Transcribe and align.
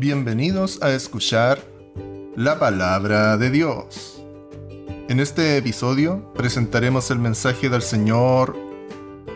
Bienvenidos 0.00 0.82
a 0.82 0.94
escuchar 0.94 1.58
la 2.34 2.58
palabra 2.58 3.36
de 3.36 3.50
Dios. 3.50 4.24
En 5.10 5.20
este 5.20 5.58
episodio 5.58 6.32
presentaremos 6.32 7.10
el 7.10 7.18
mensaje 7.18 7.68
del 7.68 7.82
Señor, 7.82 8.56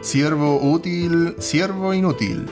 siervo 0.00 0.58
útil, 0.62 1.34
siervo 1.38 1.92
inútil, 1.92 2.46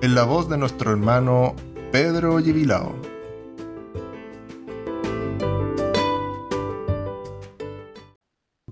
en 0.00 0.14
la 0.14 0.24
voz 0.24 0.48
de 0.48 0.56
nuestro 0.56 0.92
hermano 0.92 1.54
Pedro 1.92 2.40
Yevilao. 2.40 2.94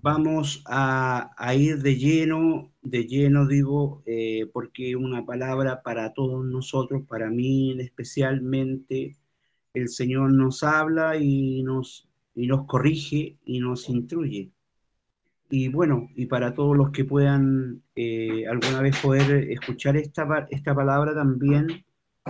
Vamos 0.01 0.65
a, 0.65 1.35
ir 1.55 1.83
de 1.83 1.97
lleno, 1.97 2.73
de 2.95 3.07
lleno 3.09 3.49
digo, 3.49 4.05
eh, 4.07 4.49
porque 4.53 4.95
una 4.95 5.27
palabra 5.27 5.83
para 5.83 6.13
todos 6.15 6.47
nosotros, 6.47 7.03
para 7.09 7.29
mí 7.29 7.75
especialmente, 7.81 9.17
el 9.73 9.89
Señor 9.89 10.33
nos 10.33 10.63
habla 10.63 11.17
y 11.17 11.65
nos, 11.65 12.09
y 12.37 12.47
nos 12.47 12.67
corrige 12.67 13.37
y 13.45 13.59
nos 13.59 13.89
instruye. 13.89 14.53
Y 15.51 15.69
bueno, 15.71 16.09
y 16.15 16.27
para 16.27 16.55
todos 16.55 16.77
los 16.77 16.93
que 16.93 17.05
puedan 17.05 17.83
eh, 17.97 18.47
alguna 18.47 18.81
vez 18.81 18.97
poder 19.01 19.51
escuchar 19.51 19.97
esta, 19.97 20.47
esta 20.51 20.73
palabra 20.73 21.15
también 21.15 21.85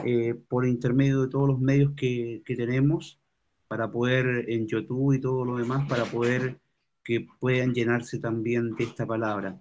eh, 0.07 0.35
por 0.49 0.67
intermedio 0.67 1.21
de 1.21 1.29
todos 1.29 1.47
los 1.47 1.61
medios 1.61 1.93
que, 1.95 2.43
que 2.47 2.57
tenemos, 2.57 3.21
para 3.69 3.91
poder 3.91 4.47
en 4.49 4.67
YouTube 4.67 5.13
y 5.13 5.21
todo 5.21 5.45
lo 5.45 5.59
demás, 5.59 5.87
para 5.91 6.07
poder 6.07 6.59
que 7.05 7.27
puedan 7.39 7.75
llenarse 7.75 8.19
también 8.19 8.75
de 8.77 8.85
esta 8.85 9.07
palabra. 9.07 9.61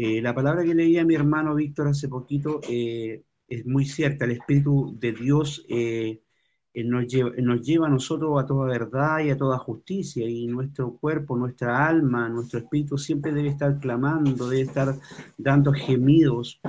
Eh, 0.00 0.22
la 0.22 0.32
palabra 0.32 0.62
que 0.62 0.76
leía 0.76 1.04
mi 1.04 1.16
hermano 1.16 1.56
Víctor 1.56 1.88
hace 1.88 2.06
poquito 2.08 2.60
eh, 2.68 3.24
es 3.48 3.66
muy 3.66 3.84
cierta. 3.84 4.26
El 4.26 4.30
Espíritu 4.30 4.96
de 4.96 5.12
Dios 5.12 5.66
eh, 5.68 6.20
nos, 6.84 7.08
lleva, 7.08 7.32
nos 7.38 7.62
lleva 7.62 7.88
a 7.88 7.90
nosotros 7.90 8.40
a 8.40 8.46
toda 8.46 8.68
verdad 8.68 9.18
y 9.24 9.30
a 9.30 9.36
toda 9.36 9.58
justicia. 9.58 10.24
Y 10.24 10.46
nuestro 10.46 10.96
cuerpo, 10.98 11.36
nuestra 11.36 11.84
alma, 11.84 12.28
nuestro 12.28 12.60
espíritu 12.60 12.96
siempre 12.96 13.32
debe 13.32 13.48
estar 13.48 13.80
clamando, 13.80 14.48
debe 14.48 14.62
estar 14.62 14.94
dando 15.36 15.72
gemidos, 15.72 16.60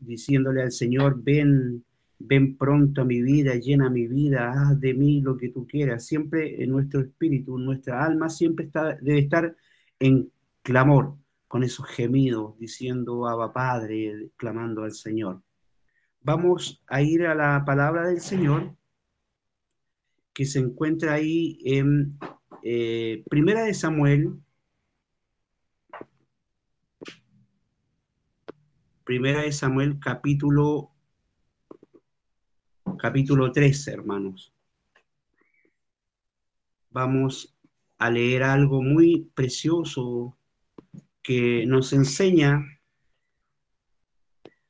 diciéndole 0.00 0.62
al 0.62 0.72
Señor, 0.72 1.22
ven, 1.22 1.84
ven 2.18 2.56
pronto 2.56 3.02
a 3.02 3.04
mi 3.04 3.22
vida, 3.22 3.54
llena 3.54 3.88
mi 3.88 4.08
vida, 4.08 4.50
haz 4.50 4.80
de 4.80 4.92
mí 4.94 5.20
lo 5.20 5.36
que 5.36 5.50
tú 5.50 5.68
quieras. 5.68 6.04
Siempre 6.04 6.64
en 6.64 6.70
nuestro 6.70 7.00
espíritu, 7.00 7.58
nuestra 7.58 8.04
alma 8.04 8.28
siempre 8.28 8.66
está, 8.66 8.96
debe 8.96 9.20
estar 9.20 9.56
en 10.00 10.32
clamor, 10.62 11.21
con 11.52 11.64
esos 11.64 11.86
gemidos, 11.86 12.58
diciendo 12.58 13.28
Abba 13.28 13.52
Padre, 13.52 14.30
clamando 14.38 14.84
al 14.84 14.92
Señor. 14.92 15.42
Vamos 16.22 16.82
a 16.86 17.02
ir 17.02 17.26
a 17.26 17.34
la 17.34 17.62
palabra 17.66 18.08
del 18.08 18.22
Señor 18.22 18.74
que 20.32 20.46
se 20.46 20.60
encuentra 20.60 21.12
ahí 21.12 21.58
en 21.62 22.18
eh, 22.62 23.22
Primera 23.28 23.64
de 23.64 23.74
Samuel, 23.74 24.32
Primera 29.04 29.42
de 29.42 29.52
Samuel 29.52 29.98
capítulo 30.00 30.90
capítulo 32.98 33.52
3, 33.52 33.88
hermanos. 33.88 34.54
Vamos 36.88 37.54
a 37.98 38.08
leer 38.08 38.42
algo 38.42 38.80
muy 38.80 39.30
precioso 39.34 40.38
que 41.22 41.64
nos 41.66 41.92
enseña 41.92 42.64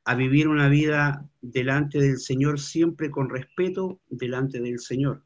a 0.04 0.14
vivir 0.14 0.48
una 0.48 0.68
vida 0.68 1.28
delante 1.40 1.98
del 2.00 2.18
Señor 2.18 2.60
siempre 2.60 3.10
con 3.10 3.30
respeto 3.30 4.00
delante 4.08 4.60
del 4.60 4.78
Señor. 4.78 5.22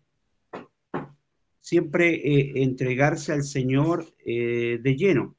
Siempre 1.61 2.15
eh, 2.15 2.63
entregarse 2.63 3.33
al 3.33 3.43
Señor 3.43 4.15
eh, 4.25 4.79
de 4.83 4.97
lleno 4.97 5.37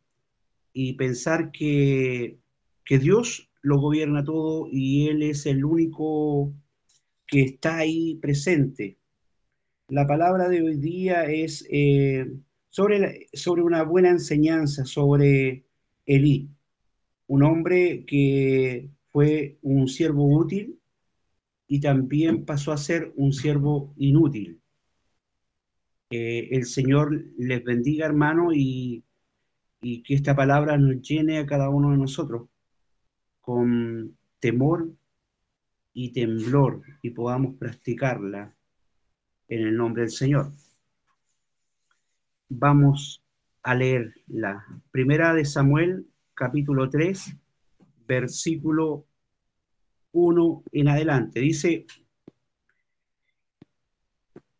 y 0.73 0.93
pensar 0.93 1.51
que, 1.51 2.39
que 2.83 2.99
Dios 2.99 3.49
lo 3.61 3.79
gobierna 3.79 4.23
todo 4.23 4.67
y 4.71 5.07
Él 5.07 5.23
es 5.23 5.45
el 5.45 5.63
único 5.63 6.53
que 7.25 7.41
está 7.41 7.77
ahí 7.77 8.15
presente. 8.15 8.97
La 9.89 10.05
palabra 10.05 10.49
de 10.49 10.61
hoy 10.61 10.77
día 10.77 11.25
es 11.25 11.65
eh, 11.69 12.29
sobre, 12.69 13.27
sobre 13.33 13.61
una 13.61 13.83
buena 13.83 14.09
enseñanza, 14.09 14.85
sobre 14.85 15.66
Elí, 16.07 16.49
un 17.27 17.43
hombre 17.43 18.05
que 18.05 18.89
fue 19.11 19.59
un 19.61 19.87
siervo 19.87 20.25
útil 20.25 20.79
y 21.67 21.81
también 21.81 22.45
pasó 22.45 22.71
a 22.71 22.77
ser 22.77 23.13
un 23.17 23.33
siervo 23.33 23.93
inútil. 23.97 24.61
El 26.09 26.65
Señor 26.65 27.25
les 27.37 27.63
bendiga, 27.63 28.05
hermano, 28.05 28.53
y, 28.53 29.03
y 29.81 30.01
que 30.03 30.15
esta 30.15 30.33
palabra 30.35 30.77
nos 30.77 31.01
llene 31.01 31.39
a 31.39 31.45
cada 31.45 31.69
uno 31.69 31.91
de 31.91 31.97
nosotros 31.97 32.47
con 33.41 34.17
temor 34.39 34.89
y 35.93 36.13
temblor 36.13 36.83
y 37.01 37.09
podamos 37.09 37.55
practicarla 37.55 38.55
en 39.49 39.67
el 39.67 39.75
nombre 39.75 40.03
del 40.03 40.11
Señor. 40.11 40.51
Vamos 42.49 43.21
a 43.67 43.75
leer 43.75 44.13
la 44.27 44.65
primera 44.91 45.33
de 45.33 45.43
Samuel, 45.43 46.07
capítulo 46.33 46.89
3, 46.89 47.35
versículo 48.07 49.05
1 50.13 50.63
en 50.71 50.87
adelante. 50.87 51.41
Dice, 51.41 51.85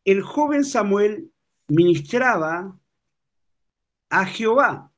el 0.04 0.22
joven 0.22 0.66
Samuel 0.66 1.32
ministraba 1.70 2.78
a 4.10 4.26
Jehová 4.26 4.92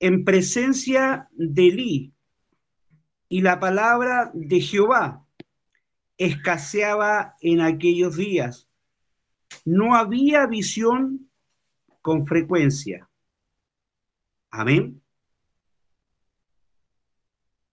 en 0.00 0.26
presencia 0.26 1.30
de 1.32 1.68
Elí, 1.68 2.14
y 3.30 3.40
la 3.40 3.58
palabra 3.58 4.30
de 4.34 4.60
Jehová 4.60 5.24
escaseaba 6.18 7.36
en 7.40 7.62
aquellos 7.62 8.18
días. 8.18 8.68
No 9.64 9.94
había 9.94 10.46
visión 10.46 11.27
con 12.08 12.26
frecuencia. 12.26 13.06
Amén. 14.50 15.02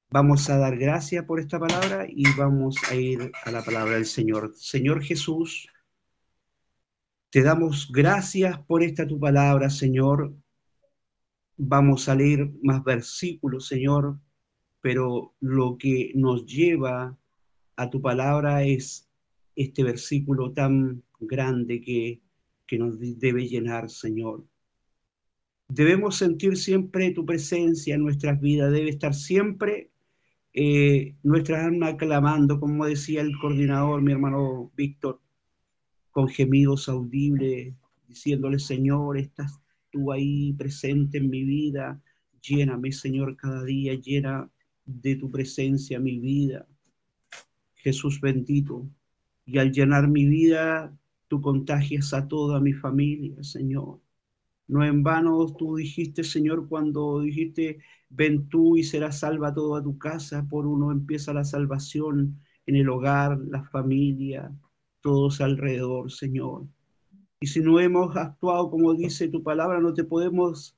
Vamos 0.09 0.49
a 0.49 0.57
dar 0.57 0.75
gracias 0.77 1.23
por 1.23 1.39
esta 1.39 1.57
palabra 1.57 2.05
y 2.05 2.25
vamos 2.37 2.75
a 2.91 2.95
ir 2.95 3.31
a 3.45 3.51
la 3.51 3.63
palabra 3.63 3.93
del 3.93 4.05
Señor. 4.05 4.53
Señor 4.57 5.01
Jesús, 5.01 5.69
te 7.29 7.43
damos 7.43 7.89
gracias 7.89 8.59
por 8.59 8.83
esta 8.83 9.07
tu 9.07 9.17
palabra, 9.21 9.69
Señor. 9.69 10.35
Vamos 11.55 12.09
a 12.09 12.15
leer 12.15 12.51
más 12.61 12.83
versículos, 12.83 13.69
Señor, 13.69 14.19
pero 14.81 15.33
lo 15.39 15.77
que 15.77 16.11
nos 16.13 16.45
lleva 16.45 17.17
a 17.77 17.89
tu 17.89 18.01
palabra 18.01 18.63
es 18.63 19.09
este 19.55 19.81
versículo 19.85 20.51
tan 20.51 21.03
grande 21.21 21.79
que, 21.79 22.24
que 22.67 22.77
nos 22.77 22.99
debe 22.99 23.47
llenar, 23.47 23.89
Señor. 23.89 24.45
Debemos 25.67 26.17
sentir 26.17 26.57
siempre 26.57 27.11
tu 27.11 27.25
presencia 27.25 27.95
en 27.95 28.03
nuestras 28.03 28.39
vidas, 28.39 28.71
debe 28.71 28.89
estar 28.89 29.13
siempre 29.13 29.91
eh, 30.53 31.15
nuestra 31.23 31.65
alma 31.65 31.97
clamando, 31.97 32.59
como 32.59 32.85
decía 32.85 33.21
el 33.21 33.37
coordinador, 33.39 34.01
mi 34.01 34.11
hermano 34.11 34.71
Víctor, 34.75 35.19
con 36.11 36.29
gemidos 36.29 36.87
audibles, 36.87 37.73
diciéndole, 38.07 38.59
Señor, 38.59 39.17
estás 39.17 39.59
tú 39.91 40.11
ahí 40.11 40.53
presente 40.53 41.17
en 41.17 41.29
mi 41.29 41.43
vida, 41.43 42.01
lléname, 42.41 42.91
Señor, 42.91 43.35
cada 43.35 43.63
día, 43.63 43.95
llena 43.95 44.49
de 44.85 45.15
tu 45.15 45.31
presencia 45.31 45.99
mi 45.99 46.19
vida. 46.19 46.67
Jesús 47.75 48.21
bendito. 48.21 48.87
Y 49.45 49.57
al 49.57 49.71
llenar 49.71 50.07
mi 50.07 50.25
vida, 50.25 50.97
tú 51.27 51.41
contagias 51.41 52.13
a 52.13 52.27
toda 52.27 52.59
mi 52.59 52.73
familia, 52.73 53.43
Señor. 53.43 53.99
No 54.67 54.83
en 54.83 55.03
vano 55.03 55.45
tú 55.55 55.75
dijiste, 55.75 56.23
Señor, 56.23 56.67
cuando 56.67 57.21
dijiste, 57.21 57.79
ven 58.09 58.47
tú 58.49 58.77
y 58.77 58.83
será 58.83 59.11
salva 59.11 59.53
toda 59.53 59.83
tu 59.83 59.97
casa, 59.97 60.45
por 60.49 60.65
uno 60.65 60.91
empieza 60.91 61.33
la 61.33 61.45
salvación 61.45 62.39
en 62.65 62.75
el 62.75 62.89
hogar, 62.89 63.37
la 63.49 63.63
familia, 63.63 64.51
todos 65.01 65.41
alrededor, 65.41 66.11
Señor. 66.11 66.65
Y 67.39 67.47
si 67.47 67.61
no 67.61 67.79
hemos 67.79 68.15
actuado 68.15 68.71
como 68.71 68.95
dice 68.95 69.27
tu 69.27 69.43
palabra, 69.43 69.79
no 69.79 69.93
te 69.93 70.03
podemos 70.03 70.75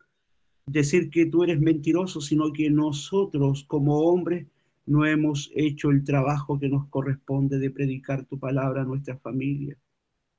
decir 0.66 1.10
que 1.10 1.26
tú 1.26 1.44
eres 1.44 1.60
mentiroso, 1.62 2.20
sino 2.20 2.52
que 2.52 2.70
nosotros 2.70 3.64
como 3.64 4.00
hombres 4.02 4.48
no 4.86 5.06
hemos 5.06 5.52
hecho 5.56 5.92
el 5.92 6.04
trabajo 6.04 6.60
que 6.60 6.70
nos 6.70 6.88
corresponde 6.88 7.60
de 7.60 7.72
predicar 7.72 8.26
tu 8.26 8.40
palabra 8.40 8.82
a 8.82 8.86
nuestra 8.86 9.18
familia, 9.18 9.78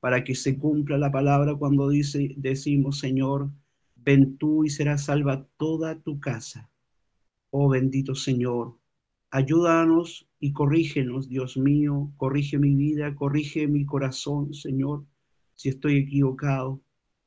para 0.00 0.24
que 0.24 0.34
se 0.34 0.58
cumpla 0.58 0.98
la 0.98 1.10
palabra 1.10 1.54
cuando 1.56 1.88
dice, 1.88 2.34
decimos, 2.36 2.98
Señor, 2.98 3.50
ven 3.96 4.36
tú 4.38 4.64
y 4.64 4.70
será 4.70 4.98
salva 4.98 5.46
toda 5.56 6.00
tu 6.00 6.20
casa. 6.20 6.70
Oh 7.50 7.68
bendito 7.68 8.14
Señor, 8.14 8.78
ayúdanos 9.30 10.28
y 10.38 10.52
corrígenos, 10.52 11.28
Dios 11.28 11.56
mío, 11.56 12.12
corrige 12.16 12.58
mi 12.58 12.74
vida, 12.74 13.14
corrige 13.14 13.66
mi 13.66 13.84
corazón, 13.86 14.54
Señor, 14.54 15.04
si 15.54 15.70
estoy 15.70 15.96
equivocado. 15.96 16.80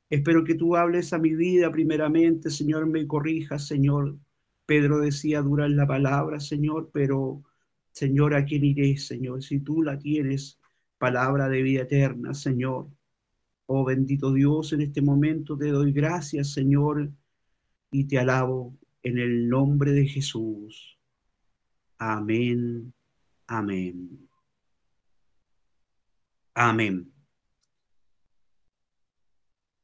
Espero 0.08 0.44
que 0.44 0.54
tú 0.54 0.76
hables 0.76 1.12
a 1.12 1.18
mi 1.18 1.34
vida 1.34 1.70
primeramente, 1.72 2.50
Señor, 2.50 2.86
me 2.86 3.06
corrijas, 3.06 3.66
Señor. 3.66 4.18
Pedro 4.66 5.00
decía, 5.00 5.42
dura 5.42 5.68
la 5.68 5.86
palabra, 5.86 6.38
Señor, 6.40 6.90
pero, 6.92 7.42
Señor, 7.92 8.34
¿a 8.34 8.44
quién 8.44 8.64
iré, 8.64 8.96
Señor? 8.96 9.42
Si 9.42 9.60
tú 9.60 9.82
la 9.82 9.98
tienes, 9.98 10.60
palabra 11.02 11.48
de 11.48 11.62
vida 11.62 11.82
eterna, 11.82 12.32
Señor. 12.32 12.86
Oh 13.66 13.84
bendito 13.84 14.32
Dios, 14.32 14.72
en 14.72 14.82
este 14.82 15.02
momento 15.02 15.58
te 15.58 15.66
doy 15.66 15.90
gracias, 15.92 16.52
Señor, 16.52 17.10
y 17.90 18.04
te 18.04 18.20
alabo 18.20 18.78
en 19.02 19.18
el 19.18 19.48
nombre 19.48 19.90
de 19.90 20.06
Jesús. 20.06 20.96
Amén 21.98 22.94
Amén. 23.48 24.28
Amén. 26.54 27.12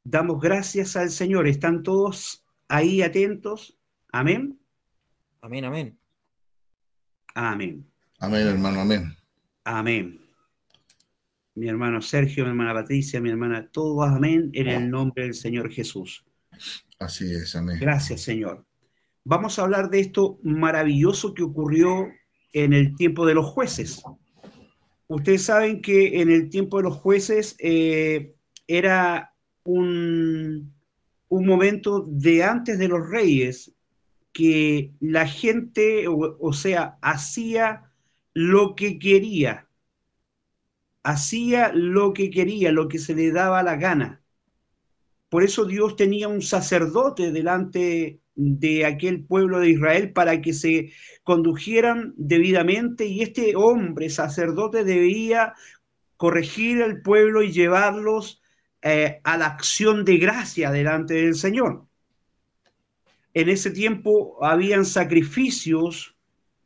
Damos 0.05 0.39
gracias 0.39 0.95
al 0.95 1.09
Señor. 1.09 1.47
¿Están 1.47 1.83
todos 1.83 2.45
ahí 2.69 3.01
atentos? 3.01 3.77
Amén. 4.13 4.57
Amén, 5.41 5.65
amén. 5.65 5.99
Amén. 7.35 7.91
Amén, 8.19 8.47
hermano, 8.47 8.79
amén. 8.79 9.17
Amén. 9.65 10.18
Mi 11.59 11.67
hermano 11.67 12.01
Sergio, 12.01 12.45
mi 12.45 12.51
hermana 12.51 12.73
Patricia, 12.73 13.19
mi 13.19 13.29
hermana, 13.29 13.69
todos 13.69 14.07
amén 14.07 14.49
en 14.53 14.67
el 14.67 14.89
nombre 14.89 15.25
del 15.25 15.33
Señor 15.33 15.69
Jesús. 15.69 16.25
Así 16.99 17.33
es, 17.33 17.53
amén. 17.53 17.77
Gracias, 17.81 18.21
Señor. 18.21 18.65
Vamos 19.25 19.59
a 19.59 19.63
hablar 19.63 19.89
de 19.89 19.99
esto 19.99 20.39
maravilloso 20.41 21.33
que 21.33 21.43
ocurrió 21.43 22.07
en 22.53 22.71
el 22.71 22.95
tiempo 22.95 23.25
de 23.25 23.33
los 23.33 23.45
jueces. 23.45 24.01
Ustedes 25.07 25.43
saben 25.43 25.81
que 25.81 26.21
en 26.21 26.31
el 26.31 26.49
tiempo 26.49 26.77
de 26.77 26.83
los 26.83 26.95
jueces 26.95 27.57
eh, 27.59 28.33
era 28.65 29.33
un, 29.65 30.73
un, 31.27 31.45
momento 31.45 32.05
de 32.07 32.41
antes 32.41 32.79
de 32.79 32.87
los 32.87 33.09
reyes, 33.09 33.73
que 34.31 34.93
la 35.01 35.27
gente, 35.27 36.05
o, 36.07 36.53
sea, 36.53 36.97
hacía 37.01 37.91
lo 38.33 38.75
que 38.75 38.97
quería, 38.97 39.68
hacía 41.03 41.71
lo 41.73 42.13
que 42.13 42.29
quería, 42.29 42.71
lo 42.71 42.87
que 42.87 42.99
se 42.99 43.15
le 43.15 43.31
daba 43.31 43.63
la 43.63 43.75
gana. 43.75 44.21
Por 45.29 45.43
eso 45.43 45.65
Dios 45.65 45.95
tenía 45.95 46.27
un 46.27 46.41
sacerdote 46.41 47.31
delante 47.31 48.19
de 48.35 48.85
aquel 48.85 49.25
pueblo 49.25 49.59
de 49.59 49.71
Israel 49.71 50.13
para 50.13 50.41
que 50.41 50.53
se 50.53 50.91
condujeran 51.23 52.13
debidamente 52.17 53.05
y 53.05 53.21
este 53.21 53.55
hombre 53.55 54.09
sacerdote 54.09 54.83
debía 54.83 55.53
corregir 56.17 56.81
al 56.81 57.01
pueblo 57.01 57.43
y 57.43 57.51
llevarlos 57.51 58.41
eh, 58.81 59.19
a 59.23 59.37
la 59.37 59.47
acción 59.47 60.05
de 60.05 60.17
gracia 60.17 60.71
delante 60.71 61.15
del 61.15 61.35
Señor. 61.35 61.85
En 63.33 63.49
ese 63.49 63.71
tiempo 63.71 64.43
habían 64.43 64.85
sacrificios 64.85 66.15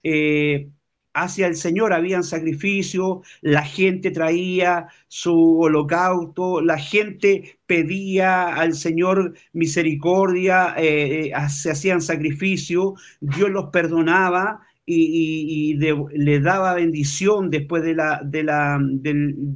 eh, 0.04 0.70
hacia 1.14 1.48
el 1.48 1.56
Señor 1.56 1.94
habían 1.94 2.24
sacrificio, 2.24 3.22
la 3.42 3.64
gente 3.64 4.12
traía 4.12 4.88
su 5.08 5.60
holocausto, 5.60 6.62
la 6.62 6.78
gente 6.78 7.60
pedía 7.66 8.48
al 8.56 8.74
Señor 8.74 9.36
misericordia, 9.54 10.74
eh, 10.78 11.28
eh, 11.28 11.50
se 11.50 11.72
hacían 11.72 12.02
sacrificio, 12.02 12.96
Dios 13.22 13.50
los 13.50 13.70
perdonaba 13.70 14.62
y, 14.86 15.76
le 15.76 16.40
daba 16.40 16.74
bendición 16.74 17.50
después 17.50 17.84
de 17.84 17.96
la, 17.96 18.22
del, 18.24 18.48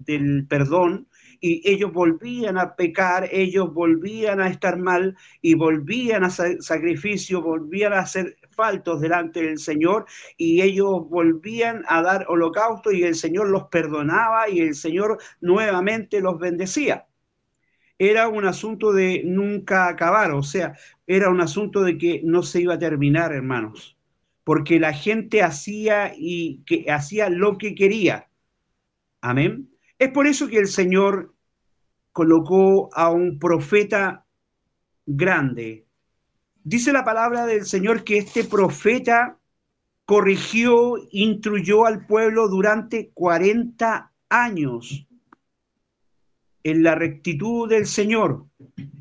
del 0.06 0.46
perdón. 0.48 1.08
Y 1.40 1.62
ellos 1.70 1.94
volvían 1.94 2.58
a 2.58 2.76
pecar, 2.76 3.30
ellos 3.32 3.72
volvían 3.72 4.40
a 4.42 4.48
estar 4.50 4.80
mal 4.80 5.16
y 5.42 5.54
volvían 5.54 6.24
a 6.24 6.32
sacrificio, 6.32 7.44
volvían 7.44 7.94
a 7.94 8.00
hacer 8.00 8.38
delante 9.00 9.42
del 9.42 9.60
Señor 9.60 10.06
y 10.36 10.62
ellos 10.62 11.08
volvían 11.10 11.84
a 11.88 12.02
dar 12.02 12.26
holocausto 12.28 12.92
y 12.92 13.04
el 13.04 13.16
Señor 13.16 13.50
los 13.50 13.66
perdonaba 13.66 14.50
y 14.50 14.60
el 14.60 14.76
Señor 14.76 15.20
nuevamente 15.42 16.22
los 16.22 16.40
bendecía. 16.40 17.06
Era 18.00 18.28
un 18.28 18.46
asunto 18.46 18.94
de 18.94 19.24
nunca 19.26 19.88
acabar, 19.88 20.32
o 20.32 20.44
sea, 20.44 20.76
era 21.06 21.30
un 21.30 21.42
asunto 21.42 21.84
de 21.84 21.98
que 21.98 22.22
no 22.24 22.44
se 22.44 22.62
iba 22.62 22.76
a 22.76 22.80
terminar, 22.80 23.32
hermanos, 23.32 23.98
porque 24.44 24.80
la 24.80 24.94
gente 24.94 25.42
hacía 25.44 26.14
y 26.16 26.64
que 26.66 26.92
hacía 26.92 27.30
lo 27.30 27.58
que 27.58 27.76
quería. 27.76 28.28
Amén. 29.22 29.70
Es 30.00 30.10
por 30.10 30.28
eso 30.28 30.48
que 30.48 30.60
el 30.60 30.68
Señor 30.68 31.34
colocó 32.12 32.90
a 32.94 33.10
un 33.10 33.40
profeta 33.40 34.26
grande. 35.06 35.87
Dice 36.68 36.92
la 36.92 37.06
palabra 37.06 37.46
del 37.46 37.66
Señor 37.66 38.04
que 38.04 38.18
este 38.18 38.44
profeta 38.44 39.38
corrigió, 40.06 40.96
instruyó 41.12 41.86
al 41.86 42.06
pueblo 42.06 42.50
durante 42.50 43.12
40 43.14 44.12
años 44.30 45.08
en 46.64 46.84
la 46.84 46.96
rectitud 46.96 47.70
del 47.70 47.86
Señor, 47.86 48.46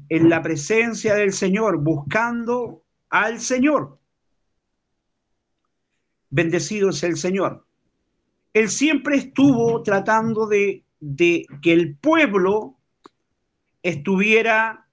en 0.08 0.28
la 0.28 0.42
presencia 0.42 1.14
del 1.14 1.32
Señor, 1.32 1.78
buscando 1.78 2.84
al 3.10 3.40
Señor. 3.40 3.98
Bendecido 6.30 6.90
es 6.90 7.02
el 7.02 7.16
Señor. 7.16 7.66
Él 8.52 8.68
siempre 8.68 9.16
estuvo 9.16 9.82
tratando 9.82 10.46
de 10.46 10.86
de 11.00 11.46
que 11.62 11.72
el 11.72 11.96
pueblo 11.96 12.76
estuviera, 13.82 14.85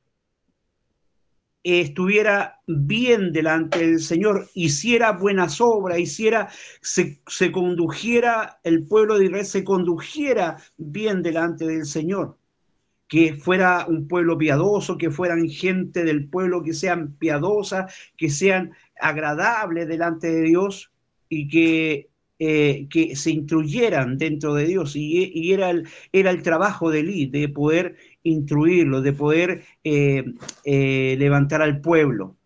estuviera 1.64 2.62
bien 2.68 3.32
delante 3.32 3.80
del 3.80 4.00
Señor, 4.00 4.50
hiciera 4.54 5.14
buenas 5.14 5.62
obras, 5.62 6.00
hiciera, 6.00 6.50
se, 6.82 7.22
se 7.28 7.52
condujera, 7.52 8.60
el 8.64 8.86
pueblo 8.86 9.18
de 9.18 9.26
Israel 9.26 9.46
se 9.46 9.64
condujera 9.64 10.58
bien 10.78 11.22
delante 11.22 11.66
del 11.66 11.86
Señor. 11.86 12.38
Que 13.08 13.36
fuera 13.36 13.86
un 13.88 14.08
pueblo 14.08 14.38
piadoso, 14.38 14.98
que 14.98 15.12
fueran 15.12 15.48
gente 15.48 16.04
del 16.04 16.30
pueblo 16.30 16.64
que 16.64 16.74
sean 16.74 17.14
piadosas, 17.14 17.94
que 18.18 18.30
sean 18.30 18.72
agradables 19.00 19.88
delante 19.88 20.32
de 20.32 20.42
Dios 20.42 20.92
y 21.30 21.48
que 21.48 22.10
eh, 22.40 22.88
que 22.90 23.16
se 23.16 23.32
instruyeran 23.32 24.18
dentro 24.18 24.54
de 24.54 24.66
Dios. 24.66 24.96
Y, 24.98 25.54
era, 25.54 25.70
el, 25.70 25.88
era 26.12 26.30
el 26.30 26.44
trabajo 26.44 26.90
de 26.90 27.00
Eli, 27.00 27.28
de 27.28 27.48
poder 27.48 27.96
instruirlo, 28.24 29.02
de 29.02 29.14
poder 29.14 29.64
eh, 29.84 30.24
eh, 30.66 31.16
levantar 31.20 31.62
al 31.62 31.82
pueblo 31.82 32.38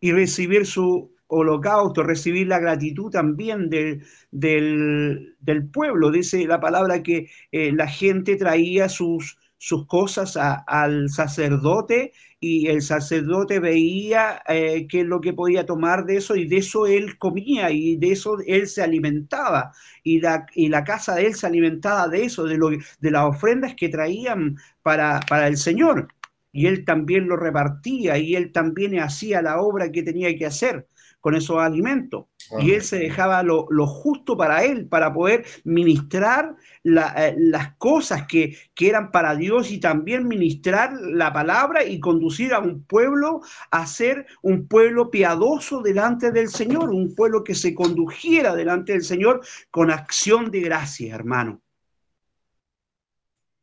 y 0.00 0.12
recibir 0.12 0.66
su 0.66 1.12
holocausto, 1.28 2.02
recibir 2.02 2.46
la 2.48 2.58
gratitud 2.58 3.10
también 3.10 3.70
del, 3.70 4.04
del, 4.30 5.68
pueblo. 5.72 6.10
Dice 6.10 6.46
la 6.46 6.60
palabra 6.60 7.02
que 7.02 7.30
la 7.50 7.86
gente 7.86 8.36
traía 8.36 8.90
sus, 8.90 9.38
sus 9.56 9.86
cosas 9.86 10.36
al 10.36 11.08
sacerdote 11.08 12.12
y 12.44 12.66
el 12.66 12.82
sacerdote 12.82 13.60
veía 13.60 14.42
eh, 14.48 14.88
qué 14.88 15.02
es 15.02 15.06
lo 15.06 15.20
que 15.20 15.32
podía 15.32 15.64
tomar 15.64 16.04
de 16.04 16.16
eso 16.16 16.34
y 16.34 16.48
de 16.48 16.56
eso 16.56 16.88
él 16.88 17.16
comía 17.16 17.70
y 17.70 17.94
de 17.96 18.10
eso 18.10 18.38
él 18.44 18.66
se 18.66 18.82
alimentaba 18.82 19.72
y 20.02 20.20
la, 20.20 20.44
y 20.52 20.68
la 20.68 20.82
casa 20.82 21.14
de 21.14 21.26
él 21.26 21.36
se 21.36 21.46
alimentaba 21.46 22.08
de 22.08 22.24
eso, 22.24 22.42
de, 22.44 22.58
lo, 22.58 22.70
de 22.70 23.10
las 23.12 23.24
ofrendas 23.26 23.76
que 23.76 23.88
traían 23.88 24.56
para, 24.82 25.20
para 25.28 25.46
el 25.46 25.56
Señor. 25.56 26.08
Y 26.52 26.66
él 26.66 26.84
también 26.84 27.26
lo 27.26 27.36
repartía 27.36 28.18
y 28.18 28.36
él 28.36 28.52
también 28.52 28.98
hacía 29.00 29.40
la 29.42 29.60
obra 29.60 29.90
que 29.90 30.02
tenía 30.02 30.36
que 30.36 30.46
hacer 30.46 30.86
con 31.22 31.36
esos 31.36 31.58
alimentos. 31.58 32.26
Y 32.60 32.72
él 32.72 32.82
se 32.82 32.98
dejaba 32.98 33.42
lo, 33.44 33.86
justo 33.86 34.36
para 34.36 34.64
él, 34.64 34.88
para 34.88 35.14
poder 35.14 35.46
ministrar 35.64 36.56
eh, 36.84 37.34
las 37.38 37.76
cosas 37.76 38.26
que, 38.26 38.56
que, 38.74 38.88
eran 38.88 39.12
para 39.12 39.36
Dios 39.36 39.70
y 39.70 39.78
también 39.78 40.26
ministrar 40.26 40.92
la 40.92 41.32
palabra 41.32 41.84
y 41.84 42.00
conducir 42.00 42.52
a 42.52 42.58
un 42.58 42.84
pueblo 42.84 43.40
a 43.70 43.86
ser 43.86 44.26
un 44.42 44.66
pueblo 44.66 45.10
piadoso 45.10 45.80
delante 45.80 46.32
del 46.32 46.48
Señor, 46.48 46.90
un 46.90 47.14
pueblo 47.14 47.44
que 47.44 47.54
se 47.54 47.72
condujera 47.72 48.54
delante 48.56 48.92
del 48.92 49.04
Señor 49.04 49.40
con 49.70 49.92
acción 49.92 50.50
de 50.50 50.60
gracia, 50.60 51.14
hermano. 51.14 51.62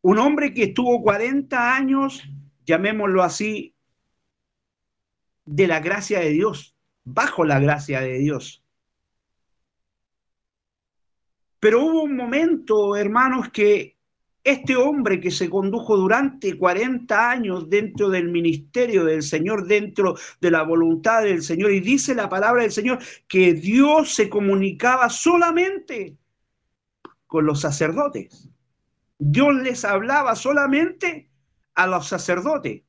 Un 0.01 0.17
hombre 0.17 0.53
que 0.53 0.63
estuvo 0.63 1.03
40 1.03 1.75
años, 1.75 2.23
llamémoslo 2.69 3.23
así, 3.23 3.75
de 5.45 5.65
la 5.65 5.79
gracia 5.79 6.19
de 6.19 6.29
Dios 6.29 6.75
bajo 7.03 7.43
la 7.43 7.59
gracia 7.59 8.01
de 8.01 8.19
Dios. 8.19 8.63
Pero 11.59 11.83
hubo 11.83 12.03
un 12.03 12.15
momento, 12.15 12.95
hermanos, 12.95 13.49
que 13.49 13.97
este 14.43 14.75
hombre 14.75 15.19
que 15.19 15.31
se 15.31 15.49
condujo 15.49 15.97
durante 15.97 16.57
40 16.57 17.31
años 17.31 17.69
dentro 17.69 18.09
del 18.09 18.29
ministerio 18.29 19.03
del 19.03 19.23
Señor, 19.23 19.65
dentro 19.65 20.15
de 20.39 20.51
la 20.51 20.61
voluntad 20.61 21.23
del 21.23 21.41
Señor, 21.41 21.71
y 21.71 21.79
dice 21.79 22.13
la 22.13 22.29
palabra 22.29 22.61
del 22.61 22.71
Señor 22.71 22.99
que 23.27 23.53
Dios 23.53 24.13
se 24.13 24.29
comunicaba 24.29 25.09
solamente 25.09 26.17
con 27.25 27.45
los 27.45 27.61
sacerdotes. 27.61 28.47
Dios 29.17 29.55
les 29.55 29.83
hablaba 29.83 30.35
solamente 30.35 31.28
a 31.75 31.87
los 31.87 32.07
sacerdotes. 32.07 32.83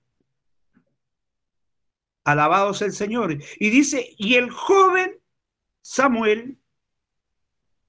Alabados 2.25 2.83
el 2.83 2.93
Señor. 2.93 3.39
Y 3.59 3.71
dice, 3.71 4.15
y 4.19 4.35
el 4.35 4.51
joven 4.51 5.19
Samuel 5.83 6.59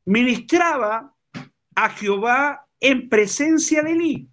ministraba 0.06 1.16
a 1.76 1.90
Jehová 1.90 2.68
en 2.80 3.10
presencia 3.10 3.84
de 3.84 3.92
Elí. 3.92 4.30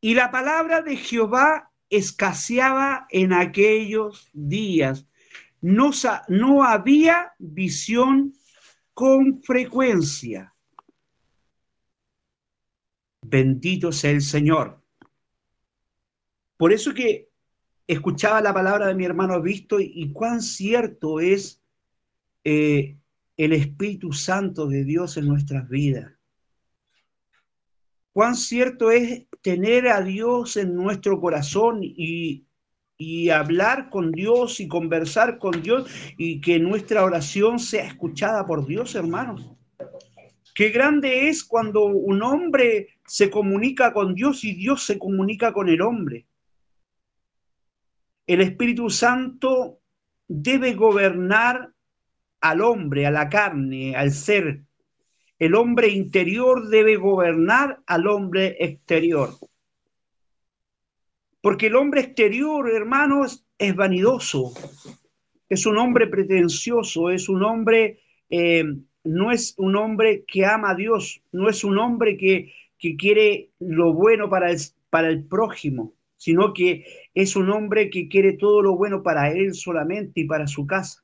Y 0.00 0.14
la 0.14 0.30
palabra 0.30 0.82
de 0.82 0.96
Jehová 0.96 1.72
escaseaba 1.90 3.06
en 3.10 3.32
aquellos 3.32 4.28
días. 4.32 5.06
No, 5.60 5.90
no 6.28 6.64
había 6.64 7.34
visión 7.38 8.34
con 8.94 9.42
frecuencia. 9.42 10.54
Bendito 13.28 13.90
sea 13.90 14.12
el 14.12 14.22
Señor. 14.22 14.80
Por 16.56 16.72
eso 16.72 16.94
que 16.94 17.28
escuchaba 17.86 18.40
la 18.40 18.54
palabra 18.54 18.86
de 18.86 18.94
mi 18.94 19.04
hermano 19.04 19.40
Visto 19.42 19.78
y, 19.80 20.12
cuán 20.12 20.42
cierto 20.42 21.20
es 21.20 21.60
eh, 22.44 22.96
el 23.36 23.52
Espíritu 23.52 24.12
Santo 24.12 24.66
de 24.68 24.84
Dios 24.84 25.16
en 25.16 25.26
nuestras 25.26 25.68
vidas. 25.68 26.12
Cuán 28.12 28.36
cierto 28.36 28.90
es 28.90 29.26
tener 29.42 29.88
a 29.88 30.00
Dios 30.00 30.56
en 30.56 30.74
nuestro 30.74 31.20
corazón 31.20 31.80
y, 31.82 32.46
y 32.96 33.30
hablar 33.30 33.90
con 33.90 34.12
Dios 34.12 34.60
y 34.60 34.68
conversar 34.68 35.38
con 35.38 35.62
Dios 35.62 35.90
y 36.16 36.40
que 36.40 36.58
nuestra 36.58 37.04
oración 37.04 37.58
sea 37.58 37.84
escuchada 37.84 38.46
por 38.46 38.66
Dios, 38.66 38.94
hermanos. 38.94 39.55
Qué 40.56 40.70
grande 40.70 41.28
es 41.28 41.44
cuando 41.44 41.84
un 41.84 42.22
hombre 42.22 42.88
se 43.04 43.28
comunica 43.28 43.92
con 43.92 44.14
Dios 44.14 44.42
y 44.42 44.54
Dios 44.54 44.84
se 44.84 44.98
comunica 44.98 45.52
con 45.52 45.68
el 45.68 45.82
hombre. 45.82 46.24
El 48.26 48.40
Espíritu 48.40 48.88
Santo 48.88 49.80
debe 50.26 50.72
gobernar 50.72 51.74
al 52.40 52.62
hombre, 52.62 53.04
a 53.04 53.10
la 53.10 53.28
carne, 53.28 53.94
al 53.96 54.12
ser. 54.12 54.62
El 55.38 55.54
hombre 55.54 55.88
interior 55.88 56.68
debe 56.68 56.96
gobernar 56.96 57.82
al 57.86 58.06
hombre 58.06 58.56
exterior. 58.58 59.34
Porque 61.42 61.66
el 61.66 61.76
hombre 61.76 62.00
exterior, 62.00 62.70
hermanos, 62.70 63.44
es 63.58 63.76
vanidoso, 63.76 64.54
es 65.50 65.66
un 65.66 65.76
hombre 65.76 66.06
pretencioso, 66.06 67.10
es 67.10 67.28
un 67.28 67.42
hombre, 67.42 68.00
eh, 68.30 68.64
no 69.06 69.30
es 69.30 69.54
un 69.58 69.76
hombre 69.76 70.24
que 70.26 70.44
ama 70.44 70.70
a 70.70 70.74
Dios, 70.74 71.22
no 71.32 71.48
es 71.48 71.64
un 71.64 71.78
hombre 71.78 72.16
que, 72.16 72.52
que 72.78 72.96
quiere 72.96 73.50
lo 73.58 73.92
bueno 73.92 74.28
para 74.28 74.50
el, 74.50 74.58
para 74.90 75.08
el 75.08 75.24
prójimo, 75.24 75.94
sino 76.16 76.52
que 76.52 76.84
es 77.14 77.36
un 77.36 77.50
hombre 77.50 77.90
que 77.90 78.08
quiere 78.08 78.34
todo 78.34 78.62
lo 78.62 78.76
bueno 78.76 79.02
para 79.02 79.30
él 79.30 79.54
solamente 79.54 80.20
y 80.20 80.24
para 80.24 80.46
su 80.46 80.66
casa. 80.66 81.02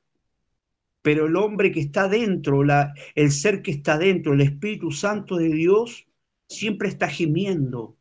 Pero 1.01 1.25
el 1.27 1.35
hombre 1.35 1.71
que 1.71 1.81
está 1.81 2.07
dentro, 2.07 2.63
la, 2.63 2.93
el 3.15 3.31
ser 3.31 3.61
que 3.61 3.71
está 3.71 3.97
dentro, 3.97 4.33
el 4.33 4.41
Espíritu 4.41 4.91
Santo 4.91 5.37
de 5.37 5.49
Dios, 5.49 6.07
siempre 6.47 6.87
está 6.87 7.07
gimiendo 7.07 7.97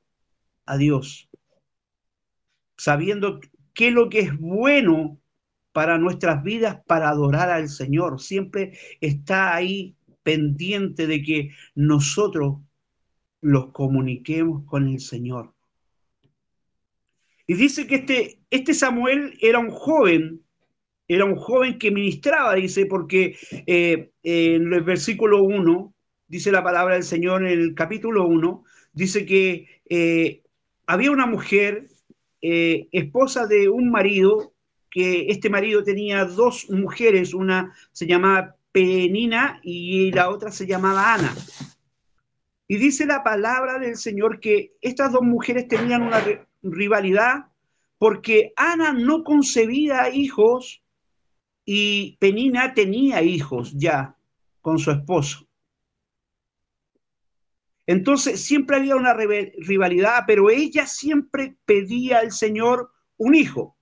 a 0.67 0.77
Dios 0.77 1.29
sabiendo 2.83 3.39
qué 3.75 3.89
es 3.89 3.95
lo 3.95 4.09
que 4.09 4.21
es 4.21 4.37
bueno 4.39 5.21
para 5.73 5.99
nuestras 5.99 6.43
vidas 6.43 6.79
para 6.87 7.09
adorar 7.09 7.51
al 7.51 7.69
Señor. 7.69 8.21
Siempre 8.21 8.79
está 9.01 9.55
ahí 9.55 9.97
pendiente 10.23 11.07
de 11.07 11.23
que 11.23 11.51
nosotros 11.75 12.59
los 13.41 13.73
comuniquemos 13.73 14.65
con 14.67 14.89
el 14.89 15.01
Señor. 15.01 15.53
Y 17.47 17.55
dice 17.55 17.87
que 17.87 17.97
este, 17.97 18.39
este 18.51 18.73
Samuel 18.73 19.37
era 19.41 19.59
un 19.59 19.71
joven, 19.71 20.43
era 21.09 21.25
un 21.25 21.37
joven 21.37 21.79
que 21.79 21.91
ministraba, 21.91 22.55
dice, 22.55 22.87
porque 22.87 23.37
eh, 23.67 24.13
en 24.23 24.73
el 24.73 24.83
versículo 24.83 25.43
1, 25.43 25.95
dice 26.29 26.53
la 26.53 26.63
palabra 26.63 26.95
del 26.95 27.03
Señor 27.03 27.45
en 27.45 27.59
el 27.59 27.75
capítulo 27.75 28.27
1, 28.27 28.65
dice 28.93 29.27
que 29.27 29.83
eh, 29.91 30.43
había 30.87 31.11
una 31.11 31.27
mujer 31.27 31.89
eh, 32.41 32.89
esposa 32.93 33.47
de 33.47 33.69
un 33.69 33.91
marido, 33.91 34.52
que 34.93 35.29
este 35.31 35.49
marido 35.49 35.83
tenía 35.83 36.27
dos 36.27 36.69
mujeres, 36.71 37.33
una 37.33 37.75
se 37.93 38.07
llamaba 38.07 38.57
Penina 38.71 39.59
y 39.63 40.13
la 40.13 40.29
otra 40.29 40.53
se 40.53 40.67
llamaba 40.67 41.15
Ana. 41.15 41.35
Y 42.69 42.77
dice 42.77 43.07
la 43.07 43.25
palabra 43.25 43.79
del 43.79 43.97
Señor 43.97 44.39
que 44.39 44.77
estas 44.83 45.13
dos 45.13 45.23
mujeres 45.23 45.67
tenían 45.67 46.03
una 46.03 46.23
rivalidad 46.63 47.47
porque 47.97 48.53
Ana 48.57 48.93
no 48.93 49.25
concebía 49.25 50.11
hijos 50.11 50.83
y 51.65 52.19
Penina 52.19 52.75
tenía 52.75 53.23
hijos 53.23 53.73
ya 53.75 54.17
con 54.61 54.79
su 54.79 54.91
esposo. 54.91 55.47
Entonces 57.87 58.45
siempre 58.45 58.77
había 58.77 58.97
una 58.97 59.15
rivalidad, 59.15 60.25
pero 60.27 60.51
ella 60.51 60.87
siempre 60.87 61.57
pedía 61.65 62.19
al 62.19 62.33
Señor 62.33 62.93
un 63.17 63.35
hijo. 63.35 63.77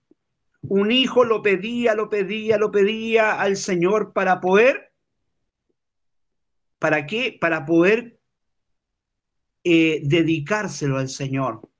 Un 0.63 0.93
hijo 0.93 1.25
lo 1.25 1.43
pedía, 1.43 1.95
lo 1.95 2.11
pedía, 2.11 2.59
lo 2.59 2.71
pedía 2.71 3.41
al 3.41 3.57
Señor 3.57 4.13
para 4.13 4.41
poder, 4.41 4.93
¿para 6.79 7.07
qué? 7.07 7.37
Para 7.41 7.65
poder 7.65 8.21
eh, 9.65 10.01
dedicárselo 10.05 10.99
al 10.99 11.09
Señor. 11.09 11.71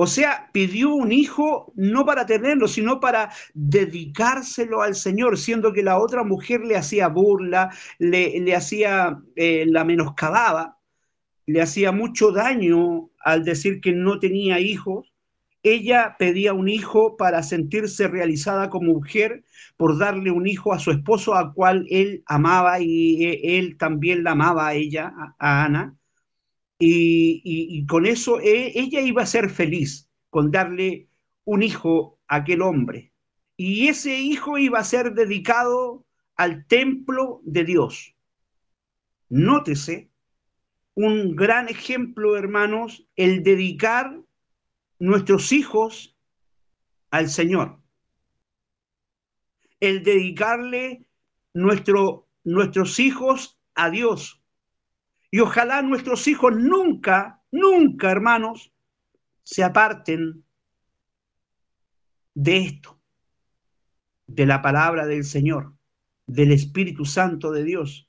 O 0.00 0.06
sea, 0.06 0.48
pidió 0.52 0.94
un 0.94 1.10
hijo 1.10 1.72
no 1.74 2.06
para 2.06 2.24
tenerlo, 2.24 2.68
sino 2.68 3.00
para 3.00 3.32
dedicárselo 3.52 4.80
al 4.80 4.94
Señor, 4.94 5.36
siendo 5.36 5.72
que 5.72 5.82
la 5.82 5.98
otra 5.98 6.22
mujer 6.22 6.60
le 6.60 6.76
hacía 6.76 7.08
burla, 7.08 7.70
le, 7.98 8.54
hacía, 8.54 9.20
eh, 9.34 9.64
la 9.66 9.82
menoscababa, 9.82 10.78
le 11.46 11.62
hacía 11.62 11.90
mucho 11.90 12.30
daño 12.30 13.10
al 13.18 13.42
decir 13.42 13.80
que 13.80 13.90
no 13.92 14.20
tenía 14.20 14.60
hijos. 14.60 15.07
Ella 15.74 16.16
pedía 16.18 16.52
un 16.54 16.68
hijo 16.68 17.16
para 17.16 17.42
sentirse 17.42 18.08
realizada 18.08 18.70
como 18.70 18.92
mujer, 18.92 19.44
por 19.76 19.98
darle 19.98 20.30
un 20.30 20.46
hijo 20.46 20.72
a 20.72 20.78
su 20.78 20.90
esposo, 20.90 21.34
al 21.34 21.52
cual 21.54 21.86
él 21.90 22.22
amaba 22.26 22.80
y 22.80 23.24
eh, 23.24 23.58
él 23.58 23.76
también 23.78 24.24
la 24.24 24.32
amaba 24.32 24.68
a 24.68 24.74
ella, 24.74 25.12
a 25.38 25.64
Ana 25.64 25.98
y, 26.78 27.86
con 27.86 28.06
eso 28.06 28.40
e, 28.40 28.72
ella 28.78 29.00
iba 29.00 29.22
a 29.22 29.26
ser 29.26 29.50
feliz 29.50 30.08
con 30.30 30.50
darle 30.50 31.08
un 31.44 31.62
hijo 31.62 32.18
a 32.28 32.36
aquel 32.36 32.62
hombre. 32.62 33.12
Y 33.56 33.88
ese 33.88 34.20
hijo 34.20 34.58
iba 34.58 34.78
a 34.78 34.84
ser 34.84 35.14
dedicado 35.14 36.06
al 36.36 36.66
templo 36.66 37.40
de 37.44 37.64
Dios. 37.64 38.14
Nótese 39.28 40.10
un 40.94 41.36
gran 41.36 41.68
ejemplo, 41.68 42.36
hermanos, 42.36 43.08
el 43.16 43.42
dedicar 43.42 44.20
nuestros 44.98 45.52
hijos 45.52 46.16
al 47.10 47.28
Señor. 47.28 47.80
El 49.80 50.02
dedicarle 50.02 51.06
nuestro, 51.54 52.28
nuestros 52.44 52.98
hijos 52.98 53.58
a 53.74 53.90
Dios. 53.90 54.42
Y 55.30 55.40
ojalá 55.40 55.82
nuestros 55.82 56.26
hijos 56.26 56.54
nunca, 56.56 57.42
nunca, 57.50 58.10
hermanos, 58.10 58.72
se 59.42 59.62
aparten 59.62 60.44
de 62.34 62.58
esto, 62.58 63.00
de 64.26 64.46
la 64.46 64.62
palabra 64.62 65.06
del 65.06 65.24
Señor, 65.24 65.74
del 66.26 66.52
Espíritu 66.52 67.04
Santo 67.04 67.50
de 67.50 67.64
Dios. 67.64 68.08